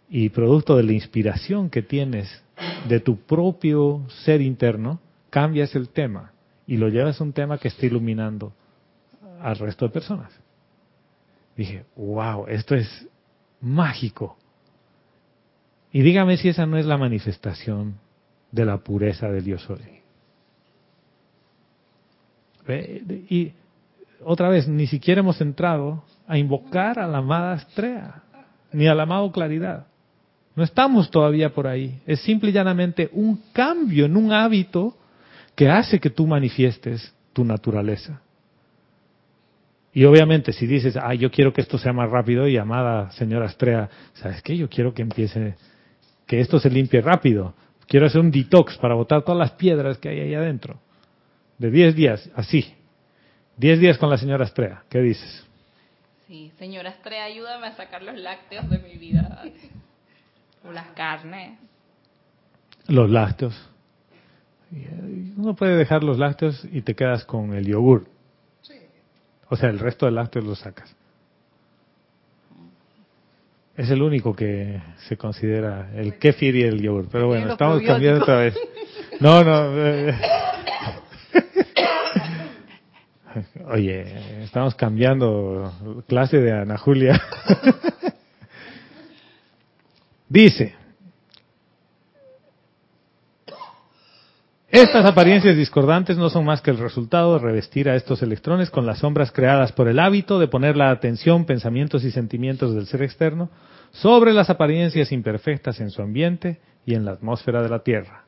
[0.10, 2.44] y producto de la inspiración que tienes
[2.88, 6.32] de tu propio ser interno, cambias el tema
[6.68, 8.54] y lo llevas a un tema que está iluminando
[9.42, 10.32] al resto de personas.
[11.56, 13.08] Dije, wow, esto es
[13.66, 14.38] mágico.
[15.92, 17.96] Y dígame si esa no es la manifestación
[18.52, 19.80] de la pureza del soy.
[22.68, 23.54] Ve, Y
[24.24, 28.24] otra vez, ni siquiera hemos entrado a invocar a la amada Astrea,
[28.72, 29.88] ni al amado Claridad.
[30.56, 32.00] No estamos todavía por ahí.
[32.06, 34.96] Es simple y llanamente un cambio en un hábito
[35.56, 38.22] que hace que tú manifiestes tu naturaleza.
[39.96, 43.46] Y obviamente si dices, ah, yo quiero que esto sea más rápido y amada señora
[43.46, 44.58] Astrea, ¿sabes qué?
[44.58, 45.56] Yo quiero que empiece,
[46.28, 47.54] que esto se limpie rápido.
[47.88, 50.82] Quiero hacer un detox para botar todas las piedras que hay ahí adentro.
[51.58, 52.76] De 10 días, así.
[53.56, 54.84] 10 días con la señora Astrea.
[54.90, 55.48] ¿Qué dices?
[56.28, 59.46] Sí, señora Estrella, ayúdame a sacar los lácteos de mi vida.
[60.68, 61.58] O las carnes.
[62.88, 63.56] Los lácteos.
[65.38, 68.14] Uno puede dejar los lácteos y te quedas con el yogur.
[69.50, 70.96] O sea, el resto de lácteos los sacas.
[73.78, 77.08] Es el único que se considera el kéfir y el yogur.
[77.12, 78.56] Pero bueno, estamos cambiando otra vez.
[79.20, 79.78] No, no.
[79.78, 80.16] eh.
[83.68, 85.74] Oye, estamos cambiando
[86.08, 87.20] clase de Ana Julia.
[90.30, 90.74] Dice,
[94.76, 98.86] Estas apariencias discordantes no son más que el resultado de revestir a estos electrones con
[98.86, 103.02] las sombras creadas por el hábito de poner la atención, pensamientos y sentimientos del ser
[103.02, 103.50] externo
[103.92, 108.26] sobre las apariencias imperfectas en su ambiente y en la atmósfera de la Tierra.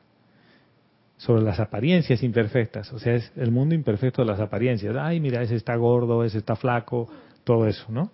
[1.18, 4.96] Sobre las apariencias imperfectas, o sea, es el mundo imperfecto de las apariencias.
[4.98, 7.10] Ay, mira, ese está gordo, ese está flaco,
[7.44, 8.10] todo eso, ¿no?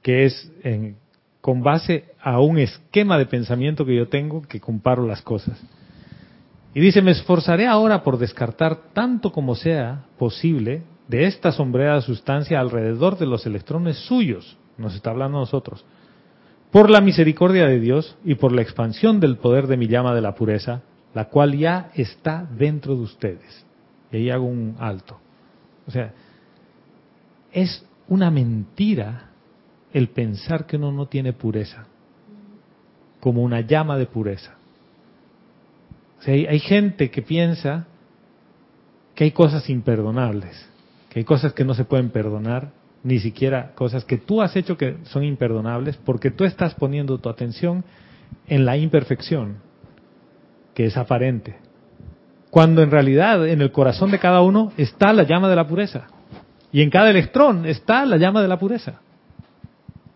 [0.00, 0.96] Que es en-
[1.42, 5.60] con base a un esquema de pensamiento que yo tengo que comparo las cosas.
[6.74, 12.58] Y dice, me esforzaré ahora por descartar tanto como sea posible de esta sombreada sustancia
[12.58, 15.84] alrededor de los electrones suyos, nos está hablando nosotros,
[16.70, 20.22] por la misericordia de Dios y por la expansión del poder de mi llama de
[20.22, 20.80] la pureza,
[21.12, 23.66] la cual ya está dentro de ustedes.
[24.10, 25.18] Y ahí hago un alto.
[25.86, 26.14] O sea,
[27.52, 29.28] es una mentira
[29.92, 31.86] el pensar que uno no tiene pureza,
[33.20, 34.54] como una llama de pureza.
[36.26, 37.86] O hay, hay gente que piensa
[39.14, 40.68] que hay cosas imperdonables,
[41.10, 42.70] que hay cosas que no se pueden perdonar
[43.04, 47.28] ni siquiera cosas que tú has hecho que son imperdonables, porque tú estás poniendo tu
[47.28, 47.84] atención
[48.46, 49.56] en la imperfección,
[50.74, 51.56] que es aparente.
[52.50, 56.06] Cuando en realidad en el corazón de cada uno está la llama de la pureza.
[56.70, 59.00] Y en cada electrón está la llama de la pureza.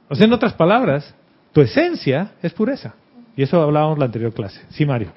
[0.08, 1.14] O sea, en otras palabras,
[1.52, 2.94] tu esencia es pureza.
[3.36, 4.60] Y eso hablábamos en la anterior clase.
[4.70, 5.12] Sí, Mario.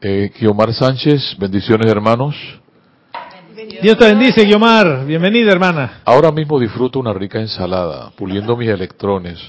[0.00, 2.36] Eh, Guiomar Sánchez, bendiciones hermanos.
[3.82, 5.04] Dios te bendice, Guiomar.
[5.04, 6.02] Bienvenida, hermana.
[6.04, 9.40] Ahora mismo disfruto una rica ensalada, puliendo mis electrones.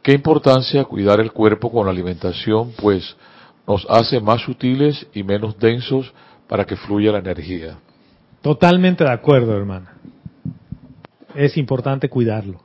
[0.00, 3.16] Qué importancia cuidar el cuerpo con la alimentación, pues
[3.66, 6.12] nos hace más sutiles y menos densos
[6.46, 7.76] para que fluya la energía.
[8.40, 9.96] Totalmente de acuerdo, hermana.
[11.34, 12.60] Es importante cuidarlo.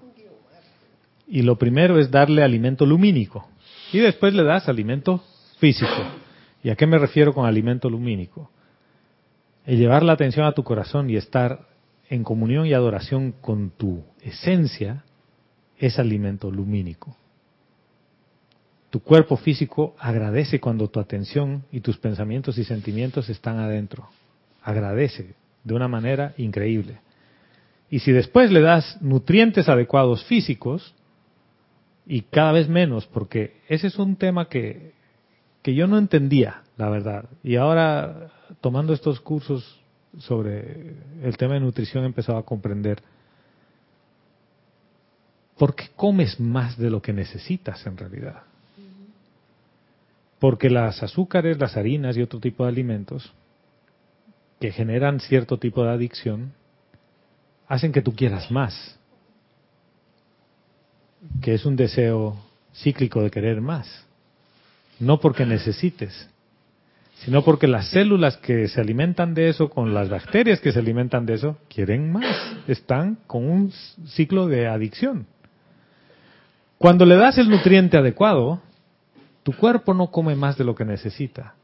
[1.28, 3.48] Y lo primero es darle alimento lumínico.
[3.92, 5.24] Y después le das alimento
[5.60, 6.27] físico.
[6.64, 8.50] ¿Y a qué me refiero con alimento lumínico?
[9.66, 11.68] El llevar la atención a tu corazón y estar
[12.10, 15.04] en comunión y adoración con tu esencia
[15.78, 17.16] es alimento lumínico.
[18.90, 24.08] Tu cuerpo físico agradece cuando tu atención y tus pensamientos y sentimientos están adentro.
[24.64, 27.00] Agradece de una manera increíble.
[27.90, 30.96] Y si después le das nutrientes adecuados físicos,
[32.06, 34.94] y cada vez menos, porque ese es un tema que,
[35.68, 37.26] que yo no entendía, la verdad.
[37.44, 38.30] Y ahora,
[38.62, 39.82] tomando estos cursos
[40.18, 43.04] sobre el tema de nutrición, he empezado a comprender
[45.58, 48.44] por qué comes más de lo que necesitas en realidad.
[50.40, 53.34] Porque las azúcares, las harinas y otro tipo de alimentos
[54.62, 56.54] que generan cierto tipo de adicción
[57.68, 58.98] hacen que tú quieras más,
[61.42, 62.38] que es un deseo
[62.74, 64.07] cíclico de querer más,
[65.00, 66.30] no porque necesites,
[67.20, 71.26] sino porque las células que se alimentan de eso, con las bacterias que se alimentan
[71.26, 72.26] de eso, quieren más,
[72.68, 73.72] están con un
[74.08, 75.26] ciclo de adicción.
[76.78, 78.62] Cuando le das el nutriente adecuado,
[79.44, 81.56] tu cuerpo no come más de lo que necesita.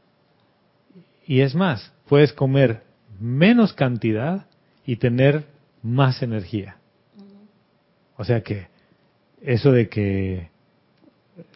[1.26, 2.82] Y es más, puedes comer
[3.20, 4.46] menos cantidad
[4.84, 5.44] y tener
[5.82, 6.78] más energía.
[8.16, 8.68] O sea que
[9.40, 10.50] eso de que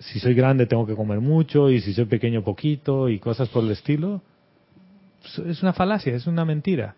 [0.01, 3.64] si soy grande tengo que comer mucho y si soy pequeño poquito y cosas por
[3.64, 4.23] el estilo,
[5.47, 6.95] es una falacia, es una mentira.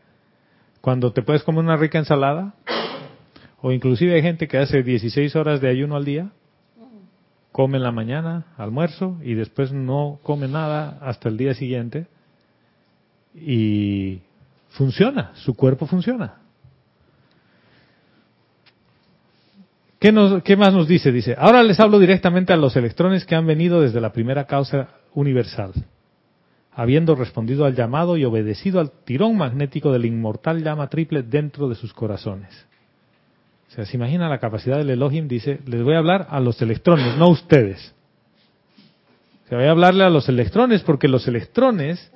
[0.80, 2.54] Cuando te puedes comer una rica ensalada,
[3.60, 6.30] o inclusive hay gente que hace 16 horas de ayuno al día,
[7.52, 12.06] come en la mañana, almuerzo, y después no come nada hasta el día siguiente,
[13.34, 14.20] y
[14.70, 16.39] funciona, su cuerpo funciona.
[20.00, 21.12] ¿Qué, nos, ¿Qué más nos dice?
[21.12, 24.88] Dice, ahora les hablo directamente a los electrones que han venido desde la primera causa
[25.14, 25.74] universal,
[26.72, 31.74] habiendo respondido al llamado y obedecido al tirón magnético del inmortal llama triple dentro de
[31.74, 32.66] sus corazones.
[33.68, 36.60] O sea, se imagina la capacidad del Elohim, dice, les voy a hablar a los
[36.62, 37.94] electrones, no a ustedes.
[39.50, 42.10] Se voy a hablarle a los electrones porque los electrones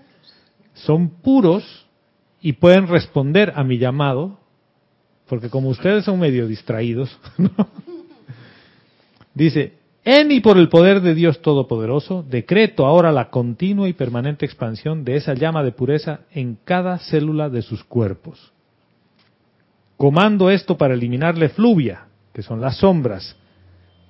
[0.72, 1.86] son puros
[2.40, 4.40] y pueden responder a mi llamado
[5.28, 7.18] porque como ustedes son medio distraídos,
[9.34, 14.44] dice, en y por el poder de Dios Todopoderoso, decreto ahora la continua y permanente
[14.44, 18.52] expansión de esa llama de pureza en cada célula de sus cuerpos.
[19.96, 23.36] Comando esto para eliminar la efluvia, que son las sombras,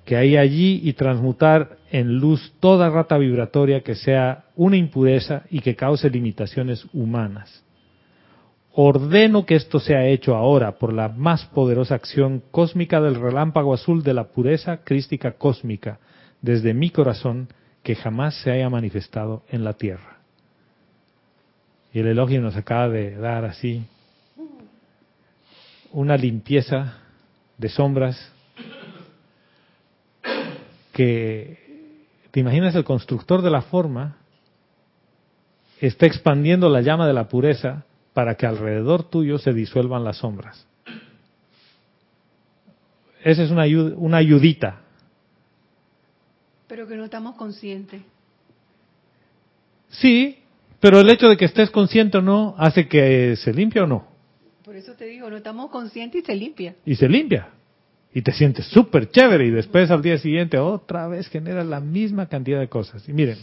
[0.03, 5.61] que hay allí y transmutar en luz toda rata vibratoria que sea una impureza y
[5.61, 7.64] que cause limitaciones humanas
[8.75, 14.03] ordeno que esto sea hecho ahora por la más poderosa acción cósmica del relámpago azul
[14.03, 15.99] de la pureza crística cósmica
[16.41, 17.47] desde mi corazón
[17.83, 20.17] que jamás se haya manifestado en la tierra.
[21.93, 23.85] Y el elogio nos acaba de dar así
[25.93, 26.97] una limpieza
[27.57, 28.33] de sombras
[30.91, 31.93] que,
[32.31, 34.17] ¿te imaginas el constructor de la forma?
[35.79, 40.65] Está expandiendo la llama de la pureza para que alrededor tuyo se disuelvan las sombras.
[43.25, 43.65] Esa es una,
[43.97, 44.83] una ayudita.
[46.65, 48.01] Pero que no estamos conscientes.
[49.89, 50.39] Sí,
[50.79, 54.07] pero el hecho de que estés consciente o no hace que se limpie o no.
[54.63, 56.75] Por eso te digo, no estamos conscientes y se limpia.
[56.85, 57.49] Y se limpia.
[58.13, 62.27] Y te sientes súper chévere y después al día siguiente otra vez genera la misma
[62.29, 63.09] cantidad de cosas.
[63.09, 63.39] Y miren,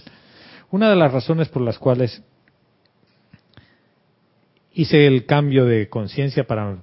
[0.71, 2.23] una de las razones por las cuales
[4.75, 6.83] hice el cambio de conciencia para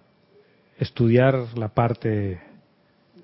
[0.78, 2.40] estudiar la parte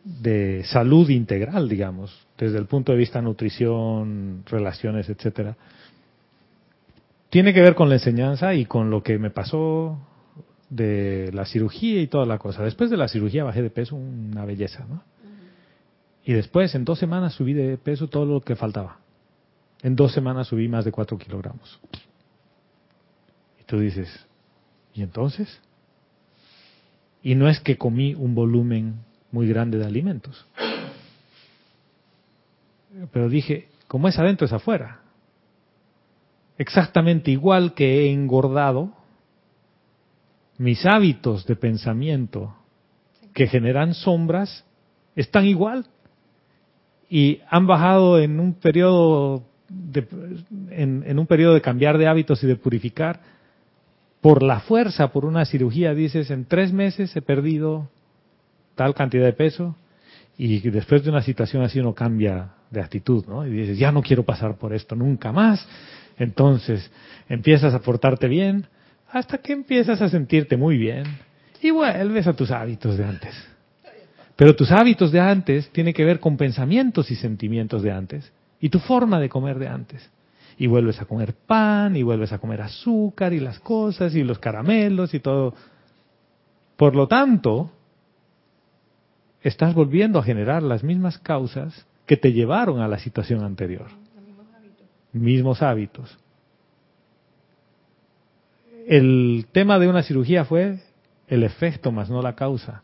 [0.03, 5.57] de salud integral, digamos, desde el punto de vista nutrición, relaciones, etcétera.
[7.29, 9.99] Tiene que ver con la enseñanza y con lo que me pasó
[10.69, 12.63] de la cirugía y toda la cosa.
[12.63, 15.03] Después de la cirugía bajé de peso, una belleza, ¿no?
[16.23, 18.99] Y después, en dos semanas, subí de peso todo lo que faltaba.
[19.83, 21.79] En dos semanas subí más de cuatro kilogramos.
[23.59, 24.25] Y tú dices,
[24.95, 25.61] ¿y entonces?
[27.21, 28.95] Y no es que comí un volumen
[29.31, 30.45] muy grande de alimentos.
[33.11, 35.01] Pero dije, como es adentro, es afuera.
[36.57, 38.93] Exactamente igual que he engordado,
[40.57, 42.55] mis hábitos de pensamiento
[43.33, 44.63] que generan sombras
[45.17, 45.85] están igual
[47.09, 50.07] y han bajado en un periodo de,
[50.69, 53.34] en, un periodo de cambiar de hábitos y de purificar
[54.25, 57.91] por la fuerza, por una cirugía, dices, en tres meses he perdido
[58.73, 59.75] tal cantidad de peso
[60.35, 63.45] y después de una situación así uno cambia de actitud, ¿no?
[63.45, 65.67] Y dices, ya no quiero pasar por esto nunca más.
[66.17, 66.89] Entonces
[67.29, 68.65] empiezas a portarte bien
[69.11, 71.03] hasta que empiezas a sentirte muy bien
[71.61, 73.35] y vuelves a tus hábitos de antes.
[74.35, 78.69] Pero tus hábitos de antes tienen que ver con pensamientos y sentimientos de antes y
[78.69, 80.09] tu forma de comer de antes.
[80.57, 84.39] Y vuelves a comer pan y vuelves a comer azúcar y las cosas y los
[84.39, 85.53] caramelos y todo.
[86.77, 87.71] Por lo tanto,
[89.41, 93.87] estás volviendo a generar las mismas causas que te llevaron a la situación anterior.
[95.13, 96.17] Mismos hábitos.
[98.87, 100.79] El tema de una cirugía fue
[101.27, 102.83] el efecto más no la causa.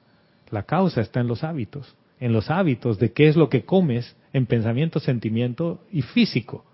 [0.50, 4.16] La causa está en los hábitos, en los hábitos de qué es lo que comes
[4.34, 6.66] en pensamiento, sentimiento y físico.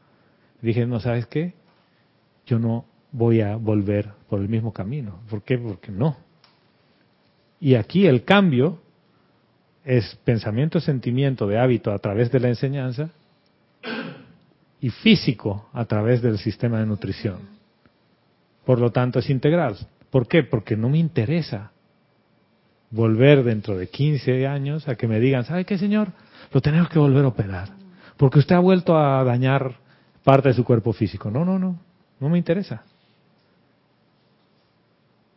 [0.61, 1.53] Dije, no, ¿sabes qué?
[2.45, 5.19] Yo no voy a volver por el mismo camino.
[5.29, 5.57] ¿Por qué?
[5.57, 6.17] Porque no.
[7.59, 8.79] Y aquí el cambio
[9.83, 13.09] es pensamiento, sentimiento de hábito a través de la enseñanza
[14.79, 17.37] y físico a través del sistema de nutrición.
[18.65, 19.77] Por lo tanto, es integral.
[20.09, 20.43] ¿Por qué?
[20.43, 21.71] Porque no me interesa
[22.91, 26.09] volver dentro de 15 años a que me digan, ¿sabe qué, señor?
[26.51, 27.69] Lo tenemos que volver a operar.
[28.17, 29.75] Porque usted ha vuelto a dañar
[30.27, 31.31] parte de su cuerpo físico.
[31.31, 31.79] No, no, no.
[32.19, 32.83] No me interesa.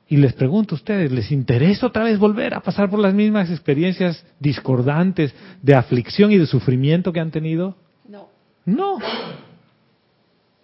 [0.09, 3.51] Y les pregunto a ustedes, ¿les interesa otra vez volver a pasar por las mismas
[3.51, 5.32] experiencias discordantes
[5.62, 7.76] de aflicción y de sufrimiento que han tenido?
[8.09, 8.30] No.
[8.64, 8.99] No.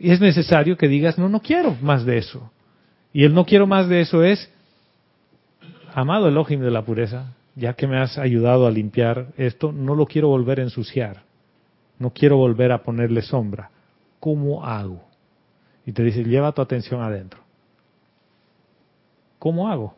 [0.01, 2.51] Y es necesario que digas, no, no quiero más de eso.
[3.13, 4.51] Y el no quiero más de eso es,
[5.95, 10.07] amado Elohim de la pureza, ya que me has ayudado a limpiar esto, no lo
[10.07, 11.23] quiero volver a ensuciar.
[12.01, 13.71] No quiero volver a ponerle sombra.
[14.21, 15.03] ¿Cómo hago?
[15.85, 17.41] Y te dice, lleva tu atención adentro.
[19.39, 19.95] ¿Cómo hago?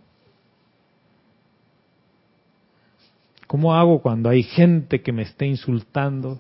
[3.46, 6.38] ¿Cómo hago cuando hay gente que me esté insultando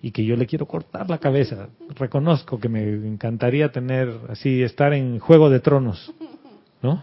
[0.00, 1.68] y que yo le quiero cortar la cabeza?
[1.96, 6.14] Reconozco que me encantaría tener así, estar en Juego de Tronos,
[6.80, 7.02] ¿no?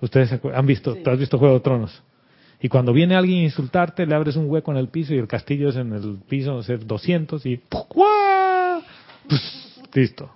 [0.00, 2.02] Ustedes han visto, has visto Juego de Tronos.
[2.62, 5.26] Y cuando viene alguien a insultarte, le abres un hueco en el piso y el
[5.26, 7.82] castillo es en el piso, ser 200 y pues,
[9.92, 10.30] listo.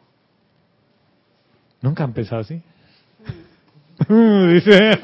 [1.83, 2.61] ¿Nunca han pensado así?
[4.09, 4.99] Dice.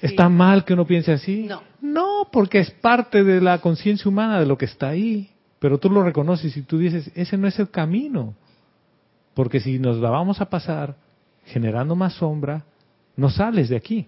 [0.00, 1.46] ¿Está mal que uno piense así?
[1.48, 1.62] No.
[1.80, 5.30] No, porque es parte de la conciencia humana de lo que está ahí.
[5.58, 8.34] Pero tú lo reconoces y tú dices, ese no es el camino.
[9.34, 10.96] Porque si nos la vamos a pasar
[11.44, 12.64] generando más sombra,
[13.16, 14.06] no sales de aquí.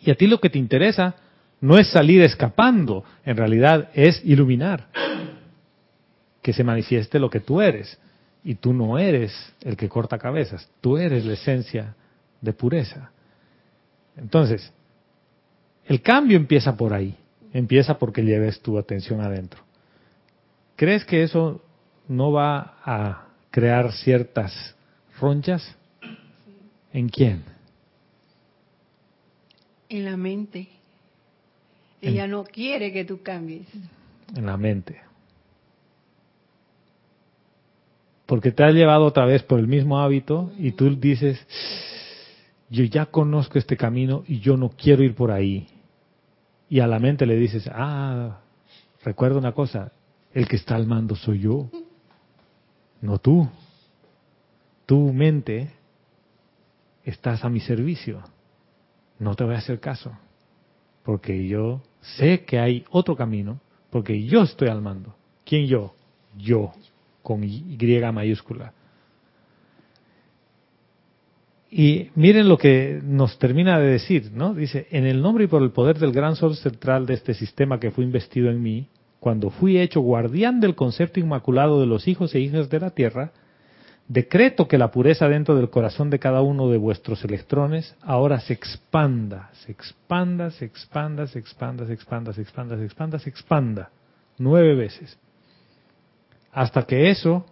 [0.00, 1.14] Y a ti lo que te interesa
[1.60, 4.88] no es salir escapando, en realidad es iluminar.
[6.42, 7.98] Que se manifieste lo que tú eres.
[8.44, 9.32] Y tú no eres
[9.62, 11.94] el que corta cabezas, tú eres la esencia
[12.40, 13.10] de pureza.
[14.16, 14.72] Entonces,
[15.86, 17.16] el cambio empieza por ahí,
[17.52, 19.60] empieza porque lleves tu atención adentro.
[20.76, 21.62] ¿Crees que eso
[22.06, 24.76] no va a crear ciertas
[25.20, 25.76] ronchas?
[26.92, 27.42] ¿En quién?
[29.88, 30.68] En la mente.
[32.00, 33.66] Ella no quiere que tú cambies.
[34.34, 35.08] En la mente.
[38.28, 41.40] porque te has llevado otra vez por el mismo hábito y tú dices,
[42.68, 45.66] yo ya conozco este camino y yo no quiero ir por ahí.
[46.68, 48.40] Y a la mente le dices, ah,
[49.02, 49.92] recuerda una cosa,
[50.34, 51.70] el que está al mando soy yo,
[53.00, 53.48] no tú.
[54.84, 55.70] Tu mente
[57.04, 58.22] estás a mi servicio.
[59.18, 60.12] No te voy a hacer caso,
[61.02, 65.14] porque yo sé que hay otro camino, porque yo estoy al mando.
[65.44, 65.94] ¿Quién yo?
[66.36, 66.72] Yo
[67.22, 67.76] con Y
[68.12, 68.72] mayúscula.
[71.70, 74.54] Y miren lo que nos termina de decir, ¿no?
[74.54, 77.78] Dice, en el nombre y por el poder del gran sol central de este sistema
[77.78, 78.86] que fue investido en mí,
[79.20, 83.32] cuando fui hecho guardián del concepto inmaculado de los hijos e hijas de la tierra,
[84.08, 88.54] Decreto que la pureza dentro del corazón de cada uno de vuestros electrones ahora se
[88.54, 93.90] expanda, se expanda, se expanda, se expanda, se expanda, se expanda, se expanda, se expanda,
[94.38, 95.18] nueve veces.
[96.52, 97.44] Hasta que eso,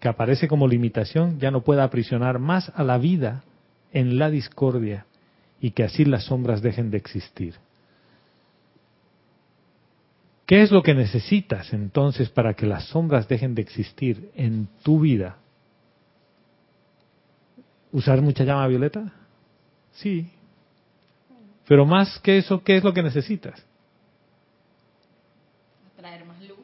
[0.00, 3.44] que aparece como limitación, ya no pueda aprisionar más a la vida
[3.92, 5.04] en la discordia
[5.60, 7.56] y que así las sombras dejen de existir.
[10.46, 15.00] ¿Qué es lo que necesitas entonces para que las sombras dejen de existir en tu
[15.00, 15.36] vida?
[17.92, 19.12] ¿Usar mucha llama violeta?
[19.92, 20.30] Sí.
[21.66, 23.64] Pero más que eso, ¿qué es lo que necesitas?
[25.96, 26.58] Traer más luz.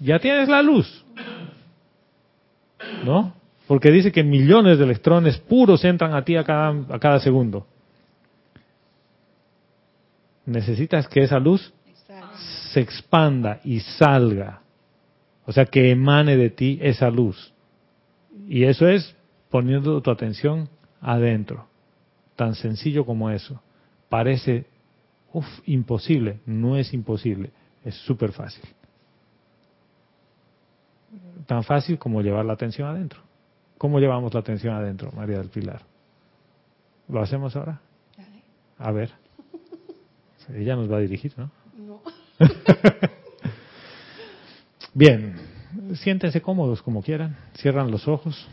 [0.00, 1.04] Ya tienes la luz.
[3.04, 3.34] ¿No?
[3.66, 7.66] Porque dice que millones de electrones puros entran a ti a cada, a cada segundo.
[10.46, 11.72] Necesitas que esa luz
[12.72, 14.60] se expanda y salga.
[15.46, 17.52] O sea, que emane de ti esa luz.
[18.48, 19.14] Y eso es
[19.54, 20.68] poniendo tu atención
[21.00, 21.68] adentro.
[22.34, 23.62] Tan sencillo como eso.
[24.08, 24.66] Parece
[25.32, 26.40] uf, imposible.
[26.44, 27.52] No es imposible.
[27.84, 28.64] Es súper fácil.
[31.46, 33.20] Tan fácil como llevar la atención adentro.
[33.78, 35.82] ¿Cómo llevamos la atención adentro, María del Pilar?
[37.08, 37.80] ¿Lo hacemos ahora?
[38.76, 39.12] A ver.
[40.52, 41.52] Ella nos va a dirigir, ¿no?
[41.78, 42.00] No.
[44.94, 45.36] Bien,
[45.92, 48.48] siéntense cómodos como quieran, cierran los ojos.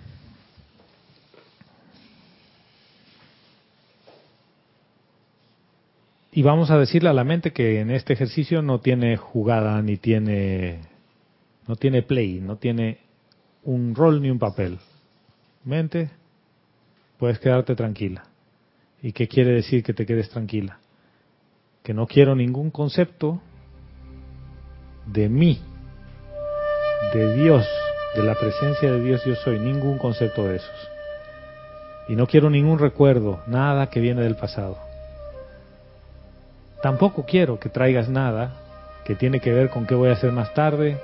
[6.31, 9.97] Y vamos a decirle a la mente que en este ejercicio no tiene jugada ni
[9.97, 10.79] tiene
[11.67, 12.99] no tiene play, no tiene
[13.63, 14.79] un rol ni un papel.
[15.63, 16.09] Mente,
[17.17, 18.23] puedes quedarte tranquila.
[19.01, 20.79] ¿Y qué quiere decir que te quedes tranquila?
[21.83, 23.41] Que no quiero ningún concepto
[25.05, 25.59] de mí,
[27.13, 27.67] de Dios,
[28.15, 30.89] de la presencia de Dios yo soy, ningún concepto de esos.
[32.07, 34.90] Y no quiero ningún recuerdo, nada que viene del pasado.
[36.81, 38.57] Tampoco quiero que traigas nada
[39.05, 40.99] que tiene que ver con qué voy a hacer más tarde,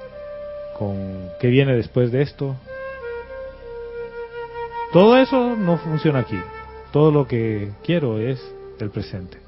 [0.77, 2.55] con qué viene después de esto.
[4.93, 6.39] Todo eso no funciona aquí.
[6.91, 8.41] Todo lo que quiero es
[8.79, 9.39] el presente.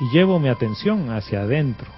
[0.00, 1.88] Y llevo mi atención hacia adentro.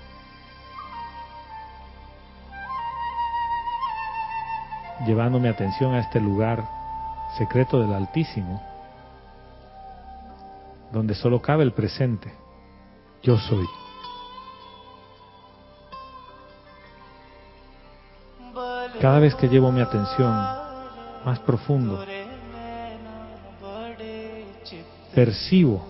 [5.07, 6.69] Llevando mi atención a este lugar
[7.39, 8.63] secreto del Altísimo,
[10.93, 12.32] donde solo cabe el presente.
[13.22, 13.66] Yo soy.
[19.01, 20.30] Cada vez que llevo mi atención
[21.24, 22.05] más profundo,
[25.14, 25.86] percibo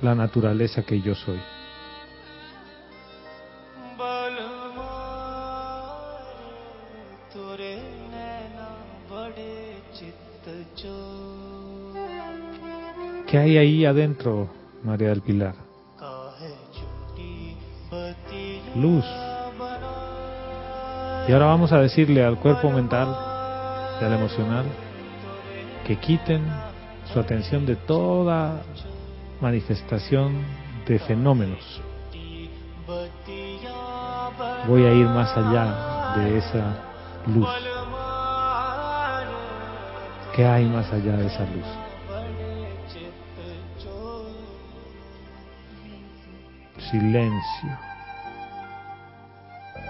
[0.00, 1.40] la naturaleza que yo soy.
[13.36, 14.48] ¿Qué hay ahí adentro,
[14.82, 15.54] María del Pilar?
[18.76, 19.04] Luz.
[21.28, 23.14] Y ahora vamos a decirle al cuerpo mental
[24.00, 24.64] y al emocional
[25.86, 26.46] que quiten
[27.12, 28.62] su atención de toda
[29.42, 30.38] manifestación
[30.88, 31.82] de fenómenos.
[34.66, 36.74] Voy a ir más allá de esa
[37.26, 37.48] luz.
[40.34, 41.85] ¿Qué hay más allá de esa luz?
[46.90, 47.78] Silencio.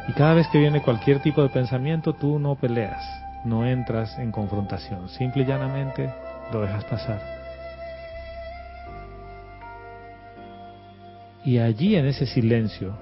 [0.09, 3.05] Y cada vez que viene cualquier tipo de pensamiento, tú no peleas,
[3.44, 6.12] no entras en confrontación, simple y llanamente
[6.53, 7.20] lo dejas pasar.
[11.44, 12.97] Y allí en ese silencio,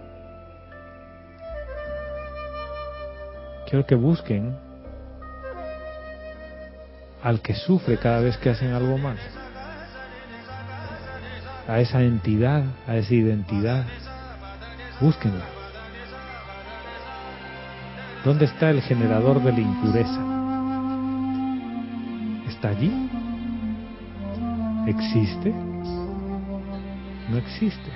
[3.69, 4.57] quiero que busquen
[7.23, 9.17] al que sufre cada vez que hacen algo mal,
[11.69, 13.85] a esa entidad, a esa identidad,
[15.01, 15.45] búsquenla.
[18.25, 20.21] ¿Dónde está el generador de la impureza?
[22.49, 23.11] ¿Está allí?
[24.87, 25.53] ¿Existe?
[27.31, 27.91] No existe.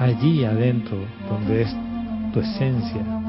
[0.00, 0.98] Allí adentro,
[1.28, 1.76] donde es
[2.32, 3.21] tu esencia,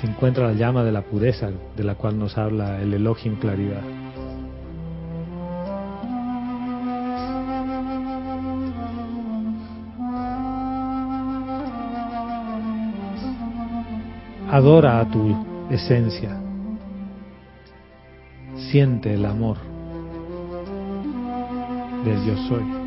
[0.00, 3.38] se encuentra la llama de la pureza de la cual nos habla el elogio en
[3.38, 3.82] claridad.
[14.50, 15.34] Adora a tu
[15.70, 16.40] esencia.
[18.70, 19.56] Siente el amor.
[22.04, 22.85] del yo soy.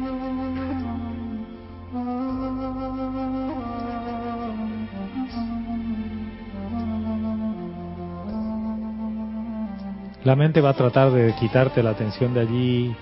[10.29, 12.95] La mente va a tratar de quitarte la atención de allí,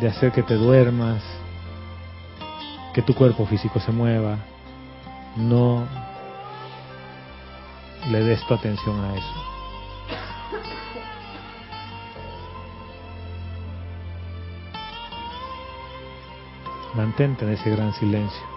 [0.00, 1.22] de hacer que te duermas,
[2.94, 4.38] que tu cuerpo físico se mueva.
[5.36, 5.86] No
[8.10, 9.34] le des tu atención a eso.
[16.94, 18.55] Mantente en ese gran silencio.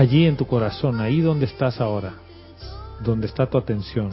[0.00, 2.14] Allí en tu corazón, ahí donde estás ahora,
[3.00, 4.10] donde está tu atención,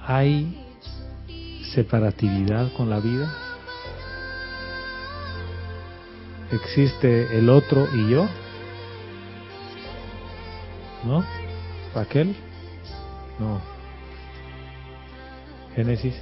[0.00, 0.58] hay
[1.74, 3.30] separatividad con la vida?
[6.50, 8.26] ¿Existe el otro y yo?
[11.04, 11.22] ¿No?
[11.94, 12.34] ¿Raquel?
[13.38, 13.60] No.
[15.76, 16.14] ¿Génesis?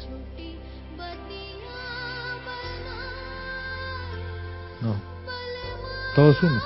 [4.80, 5.11] No.
[6.14, 6.60] Todos uno.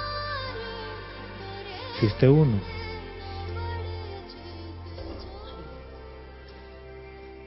[1.94, 2.58] Existe uno.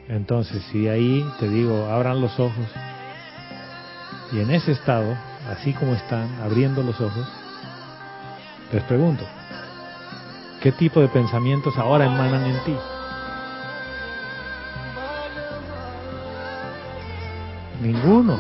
[0.08, 2.66] Entonces, si ahí te digo, abran los ojos,
[4.32, 5.16] y en ese estado,
[5.50, 7.28] así como están, abriendo los ojos,
[8.72, 9.24] les pregunto,
[10.62, 12.76] ¿qué tipo de pensamientos ahora emanan en ti?
[17.82, 18.40] Ninguno.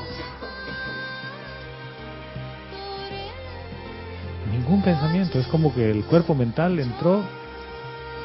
[4.89, 5.37] Pensamiento.
[5.39, 7.23] Es como que el cuerpo mental entró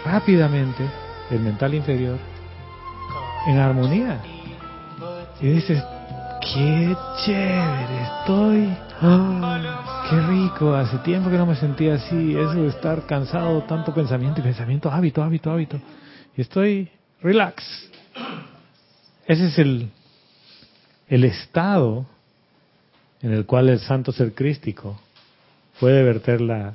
[0.05, 0.83] rápidamente,
[1.31, 2.19] el mental inferior,
[3.47, 4.19] en armonía.
[5.43, 5.83] Y dices,
[6.41, 8.77] qué chévere estoy.
[9.03, 10.07] ¡Ah!
[10.09, 12.35] qué rico, hace tiempo que no me sentía así.
[12.35, 15.79] Eso de estar cansado, tanto pensamiento y pensamiento, hábito, hábito, hábito.
[16.35, 16.89] Y estoy
[17.21, 17.91] relax.
[19.27, 19.91] Ese es el,
[21.09, 22.07] el estado
[23.21, 24.99] en el cual el santo ser crístico
[25.81, 26.75] puede verter la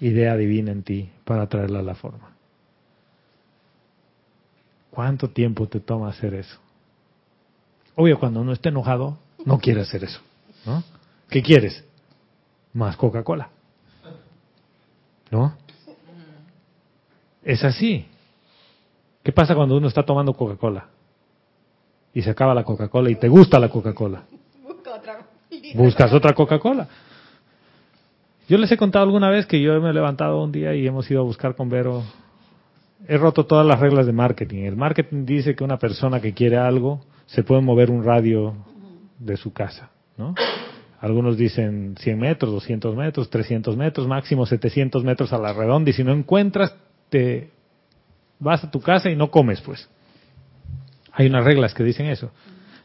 [0.00, 2.30] idea divina en ti para traerla a la forma.
[4.90, 6.58] ¿Cuánto tiempo te toma hacer eso?
[7.94, 10.20] Obvio, cuando uno está enojado, no quiere hacer eso.
[10.64, 10.82] ¿no?
[11.28, 11.84] ¿Qué quieres?
[12.72, 13.50] Más Coca-Cola.
[15.30, 15.54] ¿No?
[17.42, 18.06] Es así.
[19.22, 20.86] ¿Qué pasa cuando uno está tomando Coca-Cola?
[22.14, 24.22] Y se acaba la Coca-Cola y te gusta la Coca-Cola.
[25.74, 26.88] Buscas otra Coca-Cola.
[28.48, 31.10] Yo les he contado alguna vez que yo me he levantado un día y hemos
[31.10, 32.02] ido a buscar con Vero.
[33.06, 34.64] He roto todas las reglas de marketing.
[34.64, 38.54] El marketing dice que una persona que quiere algo se puede mover un radio
[39.18, 40.34] de su casa, ¿no?
[40.98, 45.92] Algunos dicen 100 metros, 200 metros, 300 metros, máximo 700 metros a la redonda y
[45.92, 46.74] si no encuentras,
[47.10, 47.50] te
[48.38, 49.90] vas a tu casa y no comes, pues.
[51.12, 52.30] Hay unas reglas que dicen eso.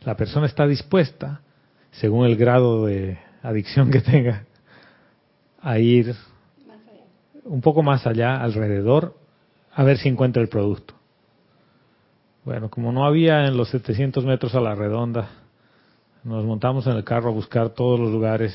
[0.03, 1.39] La persona está dispuesta,
[1.91, 4.43] según el grado de adicción que tenga,
[5.63, 6.13] a ir
[7.45, 9.15] un poco más allá, alrededor,
[9.73, 10.93] a ver si encuentra el producto.
[12.45, 15.29] Bueno, como no había en los 700 metros a la redonda,
[16.23, 18.53] nos montamos en el carro a buscar todos los lugares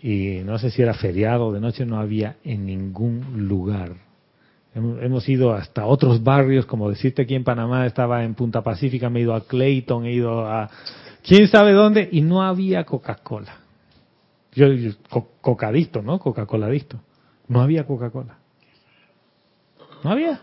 [0.00, 3.92] y no sé si era feriado de noche, no había en ningún lugar.
[4.74, 9.18] Hemos ido hasta otros barrios, como decirte aquí en Panamá, estaba en Punta Pacífica, me
[9.18, 10.70] he ido a Clayton, he ido a
[11.24, 13.67] quién sabe dónde, y no había Coca-Cola.
[14.54, 14.66] Yo,
[15.40, 16.18] cocadito, ¿no?
[16.18, 17.00] Coca-Coladito.
[17.48, 18.38] No había Coca-Cola.
[20.04, 20.40] No había.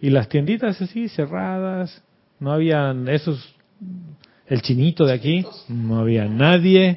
[0.00, 2.02] Y las tienditas así, cerradas,
[2.40, 3.54] no habían esos,
[4.46, 6.96] el chinito de aquí, no había nadie.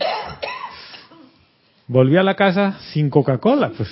[1.88, 3.89] Volví a la casa sin Coca-Cola, pues.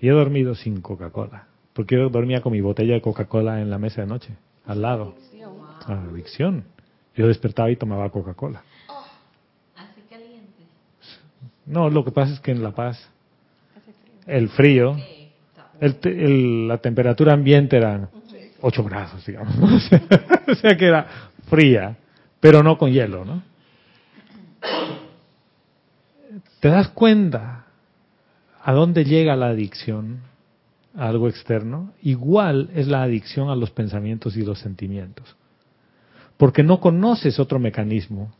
[0.00, 1.46] Y he dormido sin Coca-Cola.
[1.72, 4.34] Porque yo dormía con mi botella de Coca-Cola en la mesa de noche,
[4.66, 5.14] al lado.
[5.86, 6.64] Adicción.
[7.16, 8.62] Yo despertaba y tomaba Coca-Cola.
[11.68, 13.08] No, lo que pasa es que en La Paz,
[14.26, 14.96] el frío,
[15.80, 18.08] el, la temperatura ambiente era
[18.60, 19.56] 8 grados, digamos.
[20.48, 21.06] o sea que era
[21.48, 21.96] fría,
[22.40, 23.42] pero no con hielo, ¿no?
[26.60, 27.66] ¿Te das cuenta
[28.62, 30.20] a dónde llega la adicción
[30.96, 31.92] a algo externo?
[32.02, 35.36] Igual es la adicción a los pensamientos y los sentimientos.
[36.36, 38.32] Porque no conoces otro mecanismo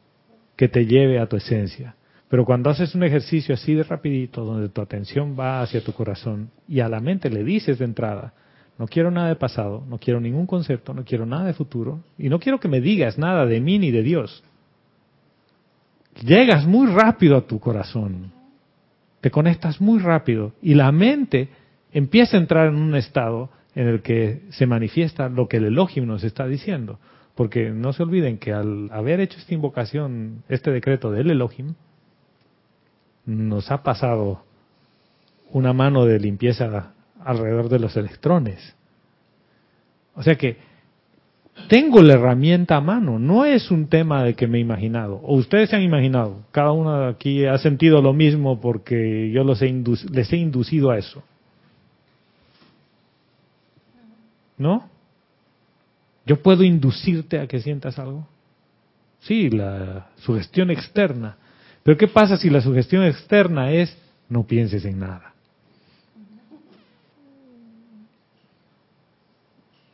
[0.56, 1.94] que te lleve a tu esencia.
[2.28, 6.50] Pero cuando haces un ejercicio así de rapidito, donde tu atención va hacia tu corazón
[6.68, 8.34] y a la mente le dices de entrada,
[8.78, 12.28] No quiero nada de pasado, no quiero ningún concepto, no quiero nada de futuro y
[12.28, 14.44] no quiero que me digas nada de mí ni de Dios.
[16.22, 18.30] Llegas muy rápido a tu corazón,
[19.20, 21.48] te conectas muy rápido y la mente
[21.92, 26.06] empieza a entrar en un estado en el que se manifiesta lo que el Elohim
[26.06, 26.98] nos está diciendo.
[27.34, 31.74] Porque no se olviden que al haber hecho esta invocación, este decreto del Elohim,
[33.28, 34.42] nos ha pasado
[35.50, 38.74] una mano de limpieza alrededor de los electrones.
[40.14, 40.56] O sea que
[41.68, 45.34] tengo la herramienta a mano, no es un tema de que me he imaginado, o
[45.36, 49.70] ustedes se han imaginado, cada uno aquí ha sentido lo mismo porque yo los he
[50.10, 51.22] les he inducido a eso.
[54.56, 54.88] ¿No?
[56.24, 58.26] ¿Yo puedo inducirte a que sientas algo?
[59.20, 61.36] Sí, la sugestión externa.
[61.88, 63.96] Pero ¿qué pasa si la sugestión externa es
[64.28, 65.32] no pienses en nada?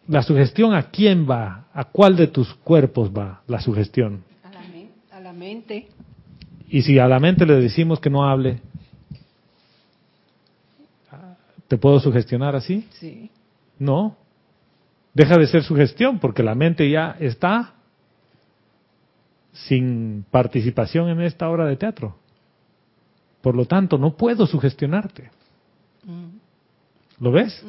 [0.08, 4.24] La sugestión a quién va, a cuál de tus cuerpos va la sugestión.
[4.42, 5.86] A la, a la mente.
[6.68, 8.58] Y si a la mente le decimos que no hable,
[11.68, 12.88] ¿te puedo sugestionar así?
[12.98, 13.30] Sí.
[13.78, 14.16] No.
[15.12, 17.73] Deja de ser sugestión porque la mente ya está
[19.54, 22.16] sin participación en esta obra de teatro.
[23.40, 25.30] Por lo tanto, no puedo sugestionarte.
[27.20, 27.64] ¿Lo ves?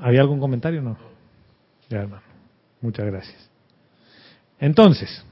[0.00, 0.82] ¿Había algún comentario?
[0.82, 0.96] No.
[1.88, 2.22] Ya, hermano.
[2.80, 3.50] Muchas gracias.
[4.60, 5.24] Entonces,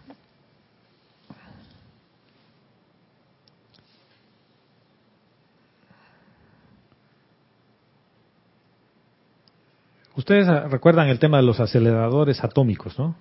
[10.16, 13.14] ustedes recuerdan el tema de los aceleradores atómicos, ¿no?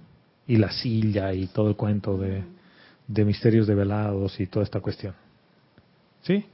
[0.48, 2.44] Y la silla y todo el cuento de,
[3.08, 5.14] de misterios develados y toda esta cuestión.
[6.24, 6.46] ¿Sí?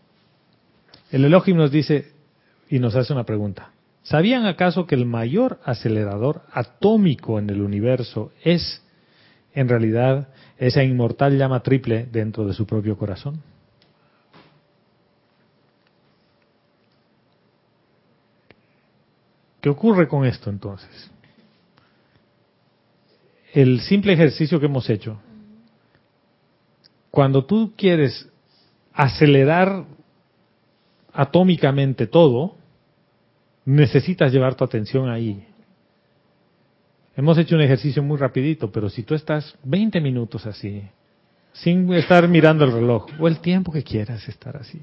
[1.12, 2.12] El Elohim nos dice
[2.70, 3.72] y nos hace una pregunta.
[4.04, 8.82] ¿Sabían acaso que el mayor acelerador atómico en el universo es,
[9.54, 13.42] en realidad, esa inmortal llama triple dentro de su propio corazón?
[19.62, 21.12] ¿Qué ocurre con esto entonces?
[23.53, 25.20] El simple ejercicio que hemos hecho,
[27.12, 28.28] cuando tú quieres
[28.93, 29.86] acelerar
[31.14, 32.55] atómicamente todo,
[33.66, 35.45] necesitas llevar tu atención ahí.
[37.16, 40.82] Hemos hecho un ejercicio muy rapidito, pero si tú estás 20 minutos así,
[41.53, 44.82] sin estar mirando el reloj, o el tiempo que quieras estar así.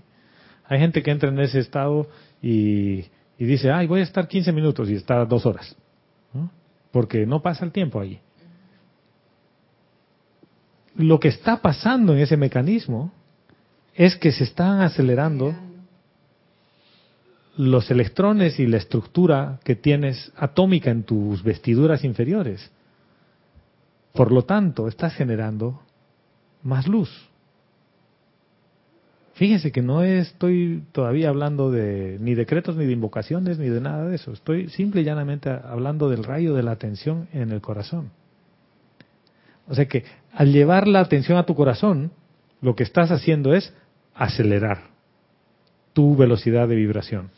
[0.67, 2.07] Hay gente que entra en ese estado
[2.43, 3.07] y,
[3.45, 5.77] dice, ay, voy a estar 15 minutos y está dos horas,
[6.91, 8.21] porque no pasa el tiempo ahí.
[10.97, 13.13] Lo que está pasando en ese mecanismo
[13.95, 15.55] es que se están acelerando
[17.57, 22.71] los electrones y la estructura que tienes atómica en tus vestiduras inferiores.
[24.13, 25.81] Por lo tanto, estás generando
[26.63, 27.28] más luz.
[29.39, 34.05] Fíjense que no estoy todavía hablando de ni decretos, ni de invocaciones, ni de nada
[34.05, 34.33] de eso.
[34.33, 38.11] Estoy simple y llanamente hablando del rayo de la atención en el corazón.
[39.69, 40.03] O sea que
[40.35, 42.11] al llevar la atención a tu corazón,
[42.61, 43.73] lo que estás haciendo es
[44.13, 44.89] acelerar
[45.93, 47.31] tu velocidad de vibración.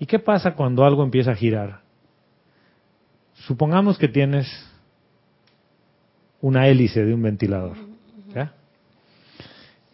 [0.00, 1.82] ¿Y qué pasa cuando algo empieza a girar?
[3.34, 4.48] Supongamos que tienes
[6.40, 7.91] una hélice de un ventilador.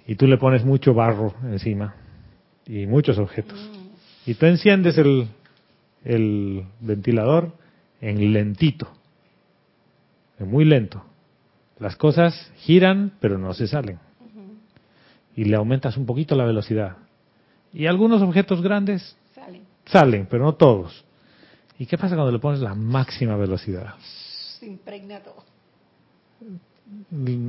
[0.08, 1.94] Y tú le pones mucho barro encima
[2.66, 3.58] y muchos objetos.
[4.26, 5.28] Y tú enciendes el,
[6.04, 7.52] el ventilador
[8.00, 8.88] en lentito,
[10.40, 11.04] en muy lento.
[11.78, 14.00] Las cosas giran, pero no se salen.
[15.36, 16.96] Y le aumentas un poquito la velocidad.
[17.72, 19.16] Y algunos objetos grandes
[19.90, 21.04] Salen, pero no todos.
[21.78, 23.94] ¿Y qué pasa cuando le pones la máxima velocidad?
[24.58, 25.44] Se impregna todo.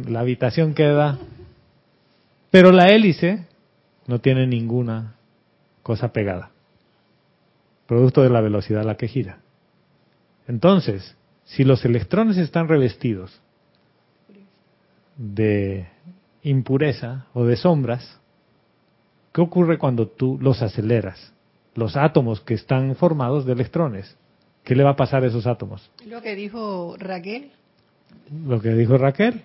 [0.10, 1.18] La habitación queda...
[2.52, 3.46] Pero la hélice
[4.08, 5.16] no tiene ninguna
[5.84, 6.52] cosa pegada.
[7.88, 9.40] Producto de la velocidad a la que gira.
[10.48, 13.40] Entonces, si los electrones están revestidos
[15.18, 15.88] de
[16.44, 18.20] impureza o de sombras,
[19.34, 21.34] ¿qué ocurre cuando tú los aceleras?
[21.80, 24.16] los átomos que están formados de electrones.
[24.64, 25.90] ¿Qué le va a pasar a esos átomos?
[26.06, 27.52] Lo que dijo Raquel.
[28.46, 29.42] Lo que dijo Raquel.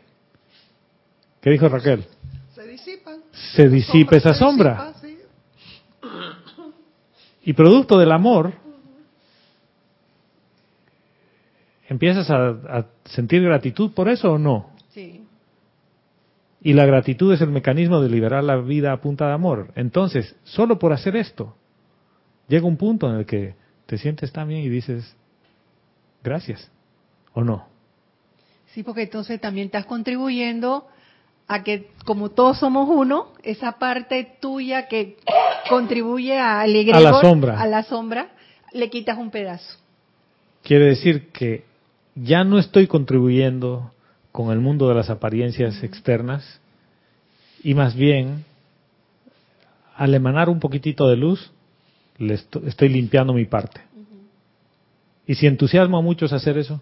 [1.41, 2.05] ¿Qué dijo Raquel?
[3.55, 4.93] Se disipa esa sombra.
[7.43, 8.55] Y producto del amor,
[11.89, 14.71] ¿empiezas a, a, sentir gratitud por eso o no?
[14.91, 15.25] Sí.
[16.63, 19.73] Y la gratitud es el mecanismo de liberar la vida a punta de amor.
[19.75, 21.55] Entonces, solo por hacer esto,
[22.49, 23.55] llega un punto en el que
[23.85, 25.15] te sientes tan bien y dices,
[26.23, 26.71] gracias,
[27.35, 27.67] ¿o no?
[28.73, 30.89] Sí, porque entonces también estás contribuyendo
[31.47, 35.17] a que como todos somos uno, esa parte tuya que
[35.69, 37.61] contribuye al A la sombra.
[37.61, 38.29] a la sombra,
[38.73, 39.79] le quitas un pedazo.
[40.63, 41.65] Quiere decir que
[42.15, 43.93] ya no estoy contribuyendo
[44.33, 46.61] con el mundo de las apariencias externas
[47.63, 48.45] y más bien
[49.97, 51.53] al emanar un poquitito de luz
[52.19, 53.81] le esto- estoy limpiando mi parte.
[55.27, 56.81] Y si entusiasmo a muchos a hacer eso,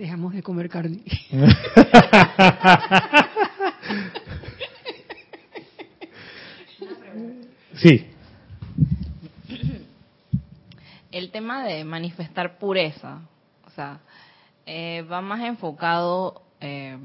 [0.00, 1.02] Dejamos de comer carne.
[7.74, 8.06] sí,
[11.12, 13.20] El tema de manifestar pureza,
[13.66, 14.00] o sea,
[14.64, 16.96] eh, va más enfocado eh,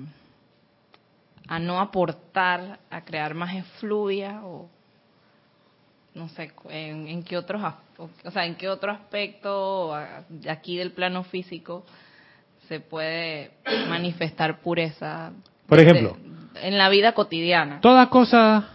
[1.50, 4.70] a no aportar, a crear más efluvia o
[6.14, 7.62] no sé, en, en qué otros,
[7.98, 9.94] o sea, en qué otro aspecto
[10.48, 11.84] aquí del plano físico
[12.68, 13.52] se puede
[13.90, 15.32] manifestar pureza.
[15.68, 16.18] Por ejemplo.
[16.22, 16.36] De-
[16.68, 17.82] en la vida cotidiana.
[17.82, 18.70] toda cosa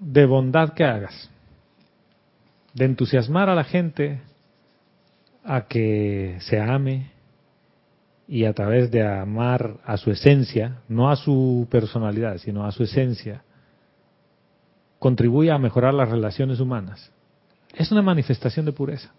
[0.00, 1.30] de bondad que hagas,
[2.74, 4.20] de entusiasmar a la gente
[5.44, 7.12] a que se ame
[8.26, 12.82] y a través de amar a su esencia, no a su personalidad, sino a su
[12.82, 13.42] esencia,
[14.98, 17.12] contribuye a mejorar las relaciones humanas.
[17.74, 19.12] Es una manifestación de pureza.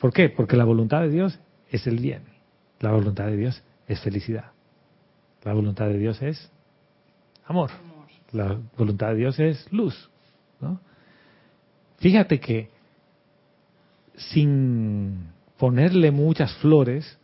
[0.00, 0.28] ¿Por qué?
[0.28, 1.38] Porque la voluntad de Dios
[1.70, 2.22] es el bien.
[2.80, 4.52] La voluntad de Dios es felicidad.
[5.44, 6.50] La voluntad de Dios es
[7.44, 7.70] amor.
[8.32, 10.10] La voluntad de Dios es luz.
[10.60, 10.80] ¿no?
[11.98, 12.70] Fíjate que
[14.16, 17.18] sin ponerle muchas flores,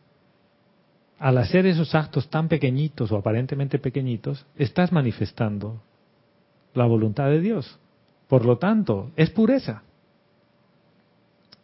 [1.19, 5.81] al hacer esos actos tan pequeñitos o aparentemente pequeñitos, estás manifestando
[6.75, 7.79] la voluntad de Dios.
[8.29, 9.83] Por lo tanto, es pureza.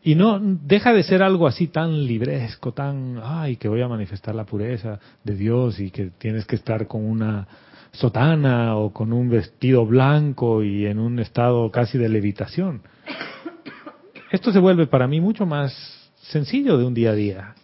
[0.02, 4.34] Y no deja de ser algo así tan libresco, tan, ay, que voy a manifestar
[4.34, 7.46] la pureza de Dios y que tienes que estar con una
[7.92, 12.82] sotana o con un vestido blanco y en un estado casi de levitación.
[14.30, 15.74] Esto se vuelve para mí mucho más
[16.30, 17.54] sencillo de un día a día.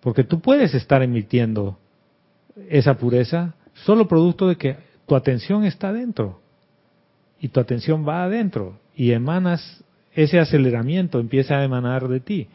[0.00, 1.78] Porque tú puedes estar emitiendo
[2.68, 4.76] esa pureza solo producto de que
[5.06, 6.40] tu atención está adentro.
[7.40, 8.78] Y tu atención va adentro.
[8.94, 9.82] Y emanas,
[10.14, 12.48] ese aceleramiento empieza a emanar de ti.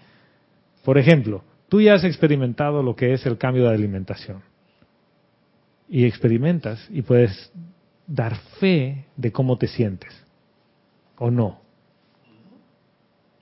[0.84, 4.41] Por ejemplo, tú ya has experimentado lo que es el cambio de alimentación.
[5.89, 7.51] Y experimentas y puedes
[8.05, 10.14] dar fe de cómo te sientes.
[11.18, 11.62] ¿O no?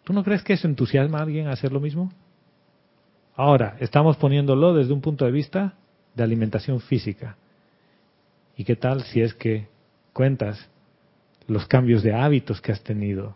[0.04, 2.12] ¿Tú no crees que eso entusiasma a alguien a hacer lo mismo?
[3.36, 5.74] Ahora, estamos poniéndolo desde un punto de vista
[6.14, 7.36] de alimentación física.
[8.56, 9.68] ¿Y qué tal si es que
[10.14, 10.70] cuentas
[11.48, 13.36] los cambios de hábitos que has tenido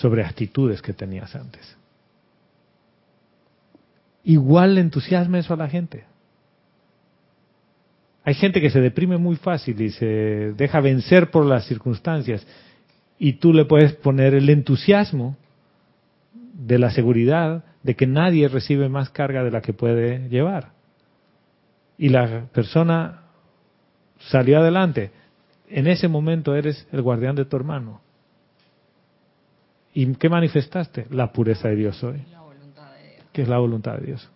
[0.00, 1.76] sobre actitudes que tenías antes?
[4.24, 6.04] Igual le entusiasma eso a la gente.
[8.24, 10.06] Hay gente que se deprime muy fácil y se
[10.56, 12.46] deja vencer por las circunstancias
[13.18, 15.36] y tú le puedes poner el entusiasmo
[16.32, 20.72] de la seguridad de que nadie recibe más carga de la que puede llevar.
[21.98, 23.24] Y la persona
[24.18, 25.10] salió adelante.
[25.68, 28.00] En ese momento eres el guardián de tu hermano.
[29.92, 31.06] ¿Y qué manifestaste?
[31.10, 32.22] La pureza de Dios hoy.
[32.30, 33.26] La voluntad de Dios.
[33.32, 34.30] que es la voluntad de Dios.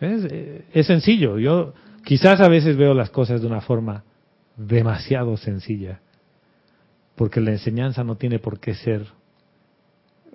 [0.00, 1.38] Es, eh, es sencillo.
[1.38, 1.74] Yo
[2.04, 4.04] quizás a veces veo las cosas de una forma
[4.56, 6.00] demasiado sencilla,
[7.16, 9.06] porque la enseñanza no tiene por qué ser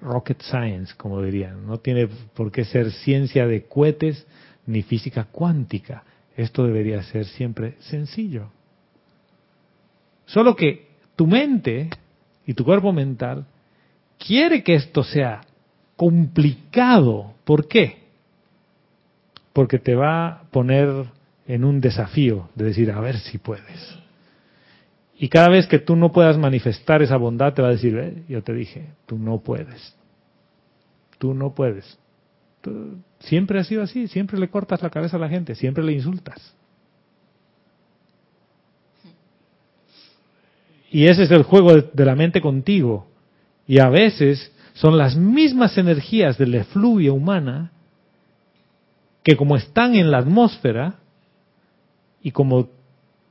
[0.02, 4.26] rocket science, como dirían, no tiene por qué ser ciencia de cohetes
[4.66, 6.04] ni física cuántica.
[6.36, 8.52] Esto debería ser siempre sencillo.
[10.26, 11.90] Solo que tu mente
[12.48, 13.46] y tu cuerpo mental
[14.18, 15.42] quiere que esto sea
[15.96, 17.34] complicado.
[17.44, 18.08] ¿Por qué?
[19.54, 20.90] Porque te va a poner
[21.48, 23.98] en un desafío de decir, a ver si puedes.
[25.20, 28.24] Y cada vez que tú no puedas manifestar esa bondad, te va a decir, "Eh,
[28.30, 29.96] yo te dije, tú no puedes.
[31.18, 31.98] Tú no puedes.
[33.20, 36.56] Siempre ha sido así, siempre le cortas la cabeza a la gente, siempre le insultas.
[40.90, 43.08] Y ese es el juego de, la mente contigo.
[43.68, 47.72] Y a veces son las mismas energías de la efluvia humana
[49.24, 51.00] que como están en la atmósfera
[52.22, 52.70] y como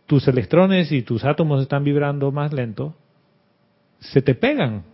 [0.04, 2.94] tus electrones y tus átomos están vibrando más lento,
[4.00, 4.84] se te pegan.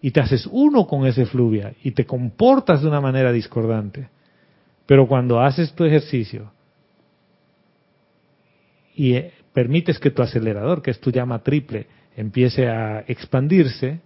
[0.00, 4.08] Y te haces uno con esa efluvia y te comportas de una manera discordante.
[4.86, 6.50] Pero cuando haces tu ejercicio
[8.94, 11.86] y eh, permites que tu acelerador, que es tu llama triple,
[12.16, 14.00] empiece a expandirse,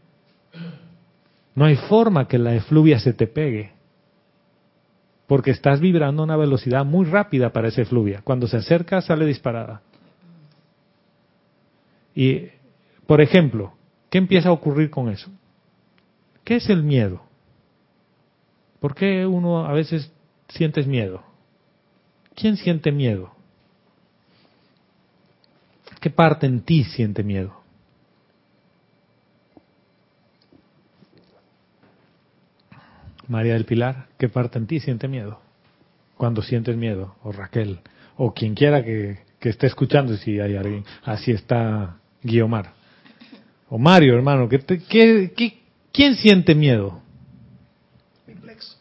[1.55, 3.73] no hay forma que la efluvia se te pegue.
[5.27, 8.21] Porque estás vibrando a una velocidad muy rápida para esa efluvia.
[8.23, 9.83] Cuando se acerca, sale disparada.
[12.15, 12.49] Y,
[13.07, 13.73] por ejemplo,
[14.11, 15.31] ¿qué empieza a ocurrir con eso?
[16.45, 17.23] ¿Qué es el miedo?
[18.81, 20.13] ¿Por qué uno a veces
[20.49, 21.23] sientes miedo?
[22.35, 23.38] ¿Quién siente miedo?
[26.01, 27.59] ¿Qué parte en ti siente miedo?
[33.27, 35.41] María del Pilar, ¿qué parte en ti siente miedo?
[36.17, 37.81] Cuando sientes miedo, o Raquel,
[38.17, 42.73] o quien quiera que, esté escuchando, si hay alguien, así está Guiomar.
[43.69, 45.59] O Mario, hermano, ¿qué, qué,
[45.93, 47.03] quién siente miedo?
[48.27, 48.77] Mi plexo.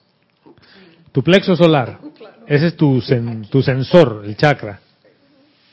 [1.11, 1.99] Tu plexo solar.
[2.47, 3.03] Ese es tu,
[3.49, 4.79] tu sensor, el chakra,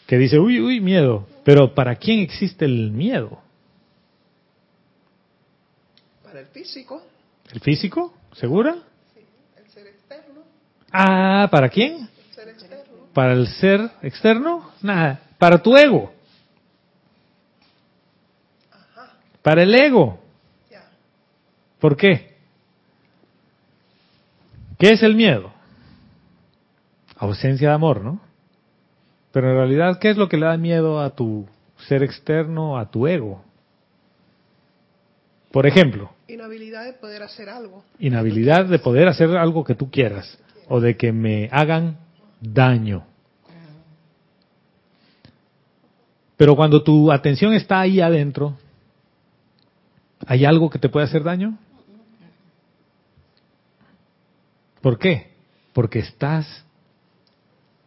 [0.06, 1.28] que dice, uy, uy, miedo.
[1.44, 3.38] Pero ¿para quién existe el miedo?
[6.22, 7.02] Para el físico.
[7.52, 8.14] ¿El físico?
[8.32, 8.76] ¿Segura?
[9.14, 9.20] Sí,
[9.56, 10.40] el ser externo.
[10.90, 12.08] Ah, ¿para quién?
[12.28, 12.94] El ser externo.
[13.12, 14.72] ¿Para el ser externo?
[14.82, 15.20] Nada.
[15.38, 16.12] Para tu ego.
[19.42, 20.18] Para el ego.
[20.70, 20.88] Ya.
[21.78, 22.34] ¿Por qué?
[24.78, 25.52] ¿Qué es el miedo?
[27.16, 28.20] Ausencia de amor, ¿no?
[29.34, 31.44] Pero en realidad, ¿qué es lo que le da miedo a tu
[31.88, 33.42] ser externo, a tu ego?
[35.50, 37.82] Por ejemplo, Inhabilidad de poder hacer algo.
[37.98, 41.98] inhabilidad de poder hacer algo que tú quieras o de que me hagan
[42.40, 43.04] daño.
[46.36, 48.56] Pero cuando tu atención está ahí adentro,
[50.26, 51.58] ¿hay algo que te puede hacer daño?
[54.80, 55.32] ¿Por qué?
[55.72, 56.63] Porque estás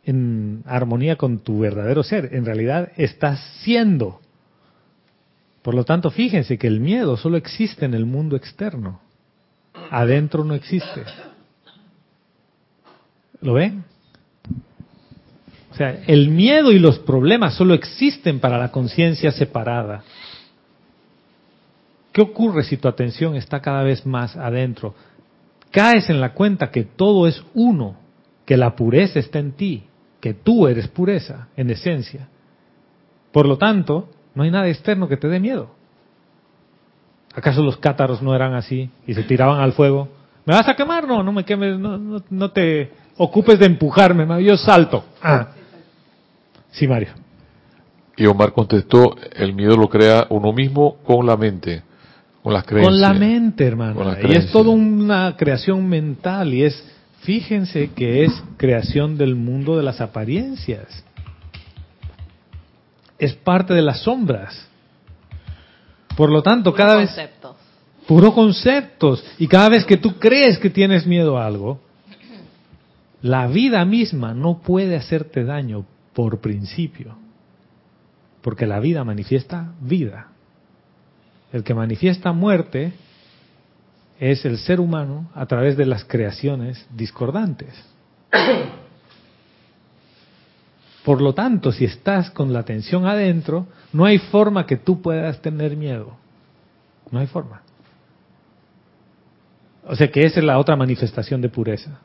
[0.08, 2.34] en armonía con tu verdadero ser.
[2.34, 4.22] En realidad estás siendo.
[5.62, 9.02] Por lo tanto, fíjense que el miedo solo existe en el mundo externo.
[9.92, 11.04] Adentro no existe.
[13.42, 13.84] ¿Lo ven?
[15.72, 20.04] O sea, el miedo y los problemas solo existen para la conciencia separada.
[22.14, 24.96] ¿Qué ocurre si tu atención está cada vez más adentro?
[25.70, 27.98] Caes en la cuenta que todo es uno,
[28.46, 29.84] que la pureza está en ti,
[30.20, 32.28] que tú eres pureza, en esencia.
[33.32, 35.70] Por lo tanto, no hay nada externo que te dé miedo.
[37.36, 40.08] ¿Acaso los cátaros no eran así y se tiraban al fuego?
[40.46, 41.08] ¿Me vas a quemar?
[41.08, 45.04] No, no me quemes, no, no, te ocupes de empujarme, yo salto.
[45.22, 45.50] Ah.
[46.72, 47.10] Sí, Mario.
[48.16, 51.84] Y Omar contestó, el miedo lo crea uno mismo con la mente,
[52.42, 52.92] con las creencias.
[52.92, 54.16] Con la mente, hermano.
[54.24, 56.84] Y es toda una creación mental y es,
[57.22, 61.04] fíjense que es creación del mundo de las apariencias.
[63.18, 64.68] Es parte de las sombras.
[66.16, 67.16] Por lo tanto, cada vez...
[68.08, 69.24] Puro conceptos.
[69.38, 71.82] Y cada vez que tú crees que tienes miedo a algo,
[73.22, 77.18] la vida misma no puede hacerte daño por principio.
[78.42, 80.28] Porque la vida manifiesta vida.
[81.52, 82.94] El que manifiesta muerte
[84.20, 87.74] es el ser humano a través de las creaciones discordantes.
[91.04, 95.42] Por lo tanto, si estás con la atención adentro, no hay forma que tú puedas
[95.42, 96.18] tener miedo.
[97.12, 97.62] No hay forma.
[99.86, 102.00] O sea que esa es la otra manifestación de pureza.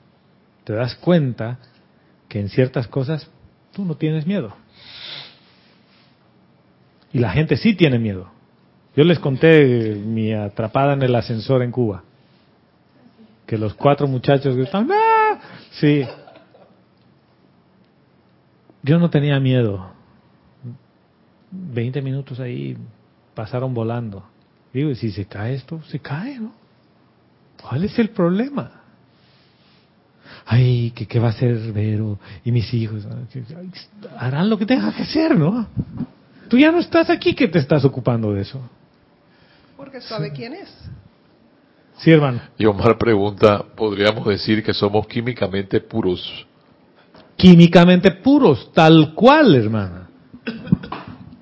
[0.62, 1.58] Te das cuenta
[2.28, 3.28] que en ciertas cosas
[3.72, 4.54] tú no tienes miedo.
[7.12, 8.30] Y la gente sí tiene miedo.
[8.94, 12.02] Yo les conté mi atrapada en el ascensor en Cuba.
[13.46, 15.40] Que los cuatro muchachos gritaban, ¡Ah!
[15.72, 16.04] Sí.
[18.82, 19.90] Yo no tenía miedo.
[21.50, 22.76] Veinte minutos ahí
[23.34, 24.24] pasaron volando.
[24.72, 25.82] Digo, ¿y si se cae esto?
[25.84, 26.52] Se cae, ¿no?
[27.60, 28.82] ¿Cuál es el problema?
[30.44, 33.06] Ay, ¿qué, qué va a hacer Vero y mis hijos?
[34.18, 35.66] Harán lo que tengan que hacer, ¿no?
[36.48, 38.60] Tú ya no estás aquí que te estás ocupando de eso.
[39.92, 40.70] Porque sabe quién es.
[41.98, 42.40] Sí, hermano.
[42.56, 46.46] Y Omar pregunta, ¿podríamos decir que somos químicamente puros?
[47.36, 50.08] Químicamente puros, tal cual, hermana.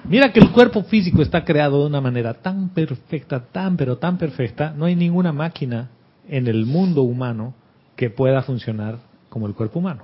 [0.02, 4.18] Mira que el cuerpo físico está creado de una manera tan perfecta, tan pero tan
[4.18, 5.90] perfecta, no hay ninguna máquina
[6.28, 7.54] en el mundo humano
[7.94, 8.98] que pueda funcionar
[9.28, 10.02] como el cuerpo humano.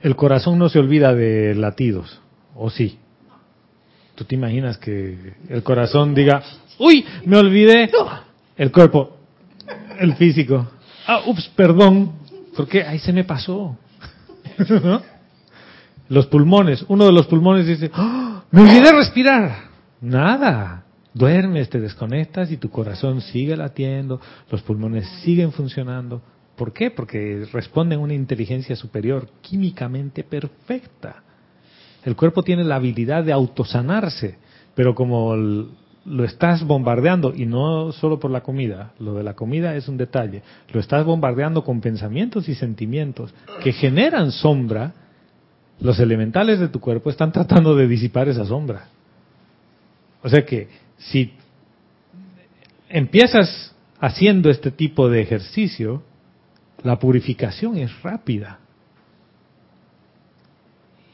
[0.00, 2.20] El corazón no se olvida de latidos,
[2.54, 3.00] ¿o sí?
[4.16, 6.42] ¿Tú te imaginas que el corazón diga,
[6.78, 7.90] uy, me olvidé?
[8.56, 9.18] El cuerpo,
[10.00, 10.66] el físico,
[11.06, 12.12] ah, ups, perdón,
[12.56, 13.76] porque ahí se me pasó.
[16.08, 18.44] Los pulmones, uno de los pulmones dice, ¡Ah!
[18.52, 19.64] me olvidé respirar.
[20.00, 20.84] Nada.
[21.12, 26.22] Duermes, te desconectas y tu corazón sigue latiendo, los pulmones siguen funcionando.
[26.56, 26.90] ¿Por qué?
[26.90, 31.24] Porque responden a una inteligencia superior, químicamente perfecta.
[32.06, 34.36] El cuerpo tiene la habilidad de autosanarse,
[34.76, 39.74] pero como lo estás bombardeando, y no solo por la comida, lo de la comida
[39.74, 40.42] es un detalle,
[40.72, 44.94] lo estás bombardeando con pensamientos y sentimientos que generan sombra,
[45.80, 48.86] los elementales de tu cuerpo están tratando de disipar esa sombra.
[50.22, 51.32] O sea que si
[52.88, 56.04] empiezas haciendo este tipo de ejercicio,
[56.84, 58.60] la purificación es rápida.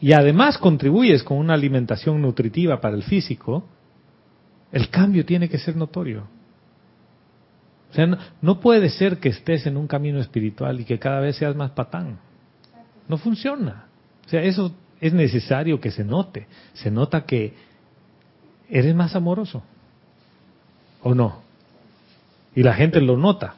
[0.03, 3.64] Y además contribuyes con una alimentación nutritiva para el físico,
[4.72, 6.26] el cambio tiene que ser notorio.
[7.88, 11.36] O sea, no, puede ser que estés en un camino espiritual y que cada vez
[11.36, 12.18] seas más patán.
[13.07, 13.84] No funciona.
[14.26, 16.48] O sea, eso es necesario que se note.
[16.72, 17.55] Se nota que
[18.68, 19.62] eres más amoroso.
[21.05, 21.42] ¿O no?
[22.57, 23.55] Y la gente lo nota.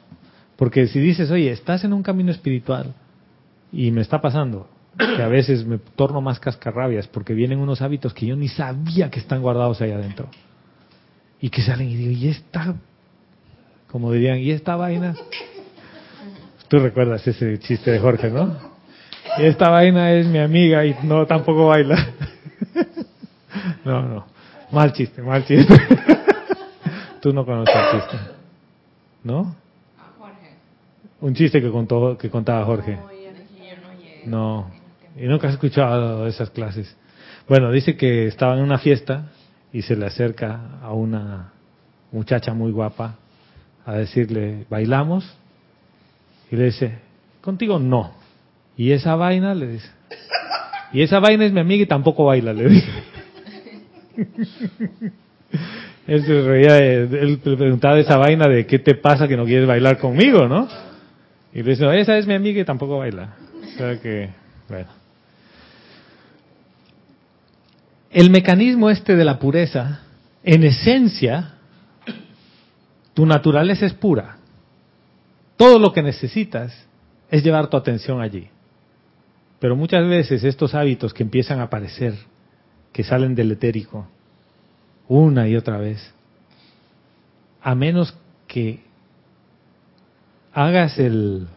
[0.57, 2.93] Porque si dices, oye, estás en un camino espiritual
[3.71, 8.13] y me está pasando que a veces me torno más cascarrabias porque vienen unos hábitos
[8.13, 10.29] que yo ni sabía que están guardados ahí adentro.
[11.41, 12.75] Y que salen y digo, ¿y esta?
[13.91, 15.15] Como dirían, ¿y esta vaina?
[16.67, 18.57] Tú recuerdas ese chiste de Jorge, ¿no?
[19.37, 22.13] Y esta vaina es mi amiga y no tampoco baila.
[23.85, 24.25] No, no.
[24.71, 25.73] Mal chiste, mal chiste.
[27.21, 28.17] Tú no conoces el chiste.
[29.23, 29.55] ¿No?
[31.21, 32.97] Un chiste que contó que contaba Jorge.
[34.25, 34.71] No.
[35.17, 36.95] Y nunca has escuchado esas clases.
[37.47, 39.31] Bueno, dice que estaba en una fiesta
[39.71, 41.53] y se le acerca a una
[42.11, 43.15] muchacha muy guapa
[43.85, 45.25] a decirle, ¿bailamos?
[46.51, 46.99] Y le dice,
[47.41, 48.13] contigo no.
[48.77, 49.89] Y esa vaina le dice,
[50.91, 52.89] y esa vaina es mi amiga y tampoco baila, le dice.
[56.07, 59.97] Él se reía, él preguntaba esa vaina de qué te pasa que no quieres bailar
[59.97, 60.67] conmigo, ¿no?
[61.51, 63.33] Y le dice, no, esa es mi amiga y tampoco baila.
[63.63, 64.29] O sea que,
[64.69, 65.04] bueno.
[68.15, 69.99] El mecanismo este de la pureza,
[70.41, 71.55] en esencia,
[73.13, 74.37] tu naturaleza es pura.
[75.57, 76.87] Todo lo que necesitas
[77.29, 78.47] es llevar tu atención allí.
[79.59, 82.13] Pero muchas veces estos hábitos que empiezan a aparecer,
[82.93, 84.07] que salen del etérico,
[85.09, 86.13] una y otra vez,
[87.61, 88.79] a menos que
[90.53, 91.49] hagas el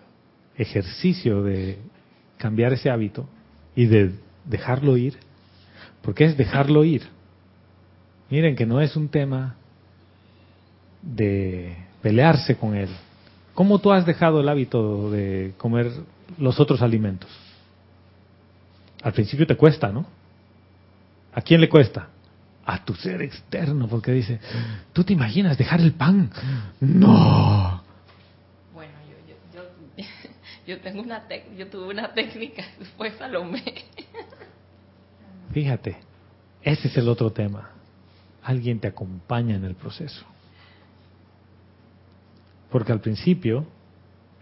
[0.56, 1.78] ejercicio de
[2.36, 3.28] cambiar ese hábito
[3.76, 4.10] y de
[4.44, 5.27] dejarlo ir,
[6.02, 7.02] porque es dejarlo ir.
[8.30, 9.56] Miren que no es un tema
[11.02, 12.88] de pelearse con él.
[13.54, 15.90] ¿Cómo tú has dejado el hábito de comer
[16.38, 17.30] los otros alimentos?
[19.02, 20.06] Al principio te cuesta, ¿no?
[21.32, 22.08] ¿A quién le cuesta?
[22.64, 24.40] A tu ser externo, porque dice,
[24.92, 26.30] ¿tú te imaginas dejar el pan?
[26.80, 27.82] No.
[28.74, 29.62] Bueno, yo, yo,
[29.96, 30.04] yo,
[30.66, 33.62] yo tengo una tec- yo tuve una técnica, después Salomé.
[35.52, 35.98] Fíjate,
[36.62, 37.70] ese es el otro tema.
[38.42, 40.24] Alguien te acompaña en el proceso.
[42.70, 43.66] Porque al principio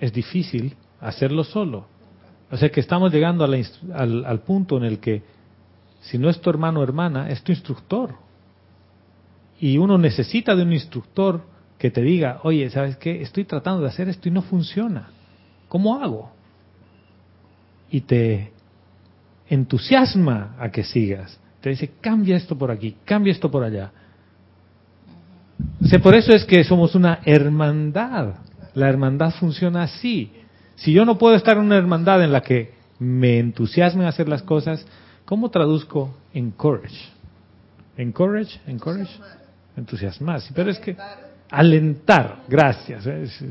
[0.00, 1.86] es difícil hacerlo solo.
[2.50, 5.22] O sea que estamos llegando al, al punto en el que
[6.02, 8.14] si no es tu hermano o hermana, es tu instructor.
[9.61, 11.42] Y uno necesita de un instructor
[11.78, 13.22] que te diga, oye, ¿sabes qué?
[13.22, 15.11] Estoy tratando de hacer esto y no funciona.
[15.68, 16.30] ¿Cómo hago?
[17.91, 18.53] Y te
[19.48, 21.38] entusiasma a que sigas.
[21.60, 23.90] Te dice, cambia esto por aquí, cambia esto por allá.
[25.82, 28.34] O sea, por eso es que somos una hermandad.
[28.74, 30.30] La hermandad funciona así.
[30.76, 34.28] Si yo no puedo estar en una hermandad en la que me entusiasmen a hacer
[34.28, 34.84] las cosas,
[35.24, 36.96] ¿cómo traduzco encourage?
[37.96, 39.10] Encourage, encourage,
[39.76, 40.40] entusiasmar.
[40.42, 40.94] Sí, pero es que
[41.50, 43.06] alentar, gracias.
[43.06, 43.44] Es-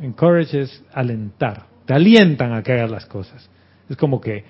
[0.00, 1.66] encourage es alentar.
[1.84, 3.48] Te alientan a que hagas las cosas.
[3.88, 4.44] Es como que,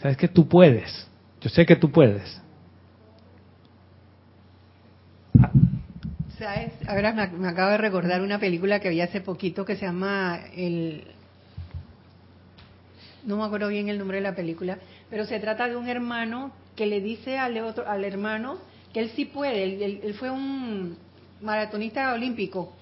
[0.00, 1.06] ¿sabes que Tú puedes.
[1.40, 2.40] Yo sé que tú puedes.
[6.38, 6.72] ¿Sabes?
[6.86, 11.04] Ahora me, acabo de recordar una película que vi hace poquito que se llama el
[13.24, 14.78] no me acuerdo bien el nombre de la película,
[15.10, 18.58] pero se trata de un hermano que le dice al otro al hermano
[18.94, 20.96] que él sí puede, él- él fue un
[21.42, 22.72] maratonista olímpico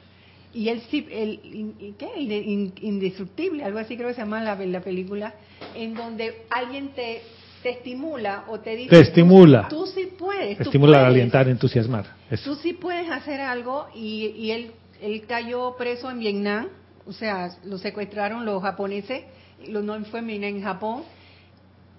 [0.54, 2.08] y él sí, el, ¿qué?
[2.16, 5.34] Inde- in- indestructible, algo así creo que se llama la, la película,
[5.74, 7.22] en donde alguien te,
[7.62, 9.68] te estimula o te dice Te estimula.
[9.68, 10.56] tú, tú sí puedes,
[10.96, 11.06] puedes.
[11.06, 12.16] alientar, entusiasmar.
[12.30, 12.50] Eso.
[12.50, 14.70] Tú sí puedes hacer algo y, y él,
[15.02, 16.68] él cayó preso en Vietnam,
[17.06, 19.24] o sea, lo secuestraron los japoneses,
[19.68, 21.02] lo no fue en Japón,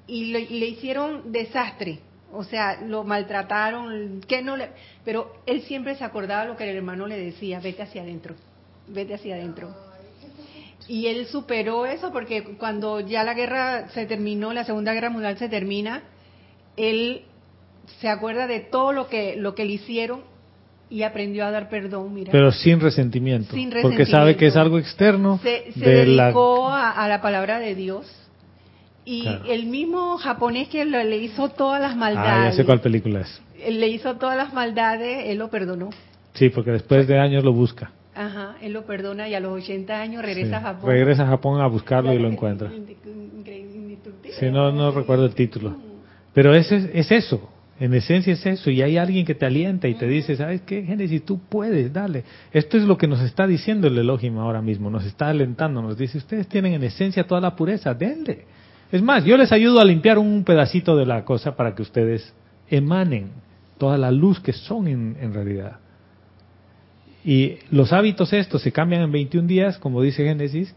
[0.07, 1.99] y le, y le hicieron desastre.
[2.31, 4.69] O sea, lo maltrataron, que no le,
[5.03, 8.35] pero él siempre se acordaba lo que el hermano le decía, vete hacia adentro,
[8.87, 9.73] vete hacia adentro.
[10.87, 15.37] Y él superó eso porque cuando ya la guerra se terminó, la Segunda Guerra Mundial
[15.37, 16.03] se termina,
[16.77, 17.23] él
[17.99, 20.21] se acuerda de todo lo que lo que le hicieron
[20.89, 22.31] y aprendió a dar perdón, mira.
[22.31, 23.53] Pero sin resentimiento.
[23.53, 24.59] Sin Porque sabe que es resentimiento.
[24.61, 26.25] algo externo se, se de la...
[26.25, 28.07] dedicó a, a la palabra de Dios.
[29.11, 29.45] Y Claro.
[29.49, 33.21] el mismo japonés que le, le hizo todas las Ah, maldades, ya sé cuál película
[33.21, 33.41] es.
[33.67, 35.89] le hizo todas las maldades, él lo perdonó.
[36.33, 37.91] Sí, porque después de años lo busca.
[38.13, 40.55] Ajá, él lo perdona y a los 80 años regresa Sí.
[40.55, 40.89] a Japón.
[40.91, 42.69] Regresa a Japón a buscarlo y lo encuentra.
[44.39, 45.75] Sí, no, no recuerdo el título.
[46.33, 47.49] Pero es, es eso,
[47.79, 48.69] en esencia es eso.
[48.69, 51.25] Y hay alguien que te alienta y te dice, ¿sabes qué, Génesis?
[51.25, 52.23] Tú puedes, dale.
[52.53, 54.89] Esto es lo que nos está diciendo el Elohim ahora mismo.
[54.89, 58.45] Nos está alentando, nos dice, ustedes tienen en esencia toda la pureza, denle.
[58.91, 62.33] Es más, yo les ayudo a limpiar un pedacito de la cosa para que ustedes
[62.69, 63.29] emanen
[63.77, 65.79] toda la luz que son en, en realidad.
[67.23, 70.73] Y los hábitos estos se cambian en 21 días, como dice Génesis,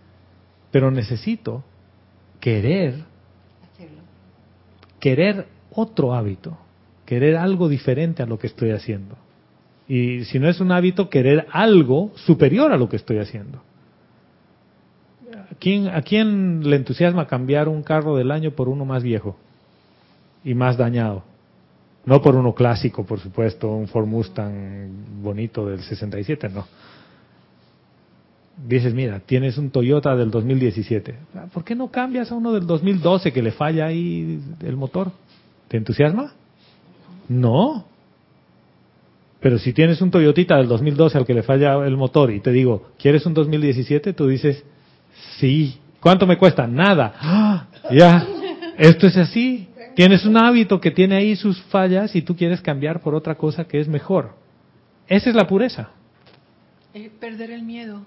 [0.70, 1.64] pero necesito
[2.40, 3.04] querer
[5.02, 6.56] querer otro hábito,
[7.04, 9.16] querer algo diferente a lo que estoy haciendo.
[9.88, 13.62] Y si no es un hábito, querer algo superior a lo que estoy haciendo.
[15.52, 19.36] ¿A quién, ¿A quién le entusiasma cambiar un carro del año por uno más viejo
[20.42, 21.24] y más dañado?
[22.06, 24.88] No por uno clásico, por supuesto, un Ford Mustang
[25.22, 26.66] bonito del 67, no.
[28.66, 31.14] Dices, mira, tienes un Toyota del 2017.
[31.34, 35.12] Ah, ¿Por qué no cambias a uno del 2012 que le falla ahí el motor?
[35.68, 36.32] ¿Te entusiasma?
[37.28, 37.84] No.
[39.40, 42.52] Pero si tienes un Toyotita del 2012 al que le falla el motor y te
[42.52, 44.12] digo, ¿quieres un 2017?
[44.14, 44.64] Tú dices,
[45.38, 45.78] sí.
[46.00, 46.66] ¿Cuánto me cuesta?
[46.66, 47.14] Nada.
[47.20, 47.66] ¡Ah!
[47.90, 48.26] Ya.
[48.78, 49.68] Esto es así.
[49.94, 53.64] Tienes un hábito que tiene ahí sus fallas y tú quieres cambiar por otra cosa
[53.64, 54.34] que es mejor.
[55.06, 55.90] Esa es la pureza.
[56.94, 58.02] Es perder el miedo.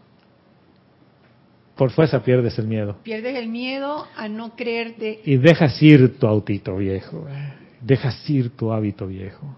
[1.76, 2.98] Por fuerza pierdes el miedo.
[3.04, 5.22] Pierdes el miedo a no creerte.
[5.26, 7.28] Y dejas ir tu autito viejo.
[7.30, 7.54] eh.
[7.82, 9.58] Dejas ir tu hábito viejo.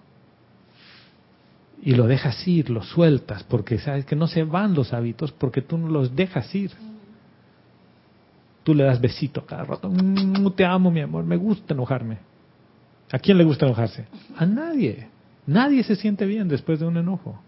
[1.81, 5.61] Y lo dejas ir, lo sueltas, porque sabes que no se van los hábitos porque
[5.61, 6.71] tú no los dejas ir.
[8.67, 9.89] Tú le das besito cada rato.
[9.89, 11.23] Mm, te amo, mi amor.
[11.23, 12.17] Me gusta enojarme.
[13.09, 14.07] ¿A quién le gusta enojarse?
[14.35, 15.07] A nadie.
[15.45, 17.39] Nadie se siente bien después de un enojo.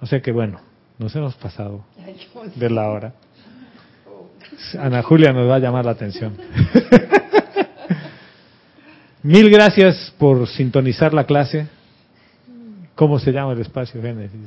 [0.00, 0.62] O sea que bueno,
[0.98, 1.84] nos hemos pasado
[2.54, 3.12] de la hora.
[4.80, 6.34] Ana Julia nos va a llamar la atención.
[9.22, 11.66] Mil gracias por sintonizar la clase.
[12.94, 14.40] ¿Cómo se llama el espacio Génesis?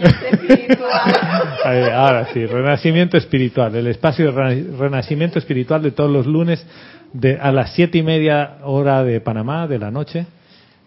[1.64, 6.64] Ahí, Ahora sí, renacimiento espiritual, el espacio de rena- renacimiento espiritual de todos los lunes
[7.12, 10.26] de, a las siete y media hora de Panamá de la noche.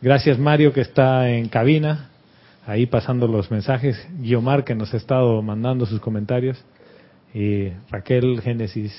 [0.02, 2.10] Gracias Mario que está en cabina,
[2.66, 6.64] ahí pasando los mensajes, Guiomar que nos ha estado mandando sus comentarios,
[7.34, 8.92] y Raquel, Génesis,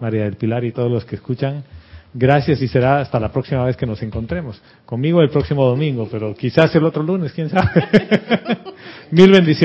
[0.00, 1.64] María del Pilar y todos los que escuchan.
[2.20, 4.60] Gracias y será hasta la próxima vez que nos encontremos.
[4.84, 7.70] Conmigo el próximo domingo, pero quizás el otro lunes, quién sabe.
[9.12, 9.58] Mil bendiciones.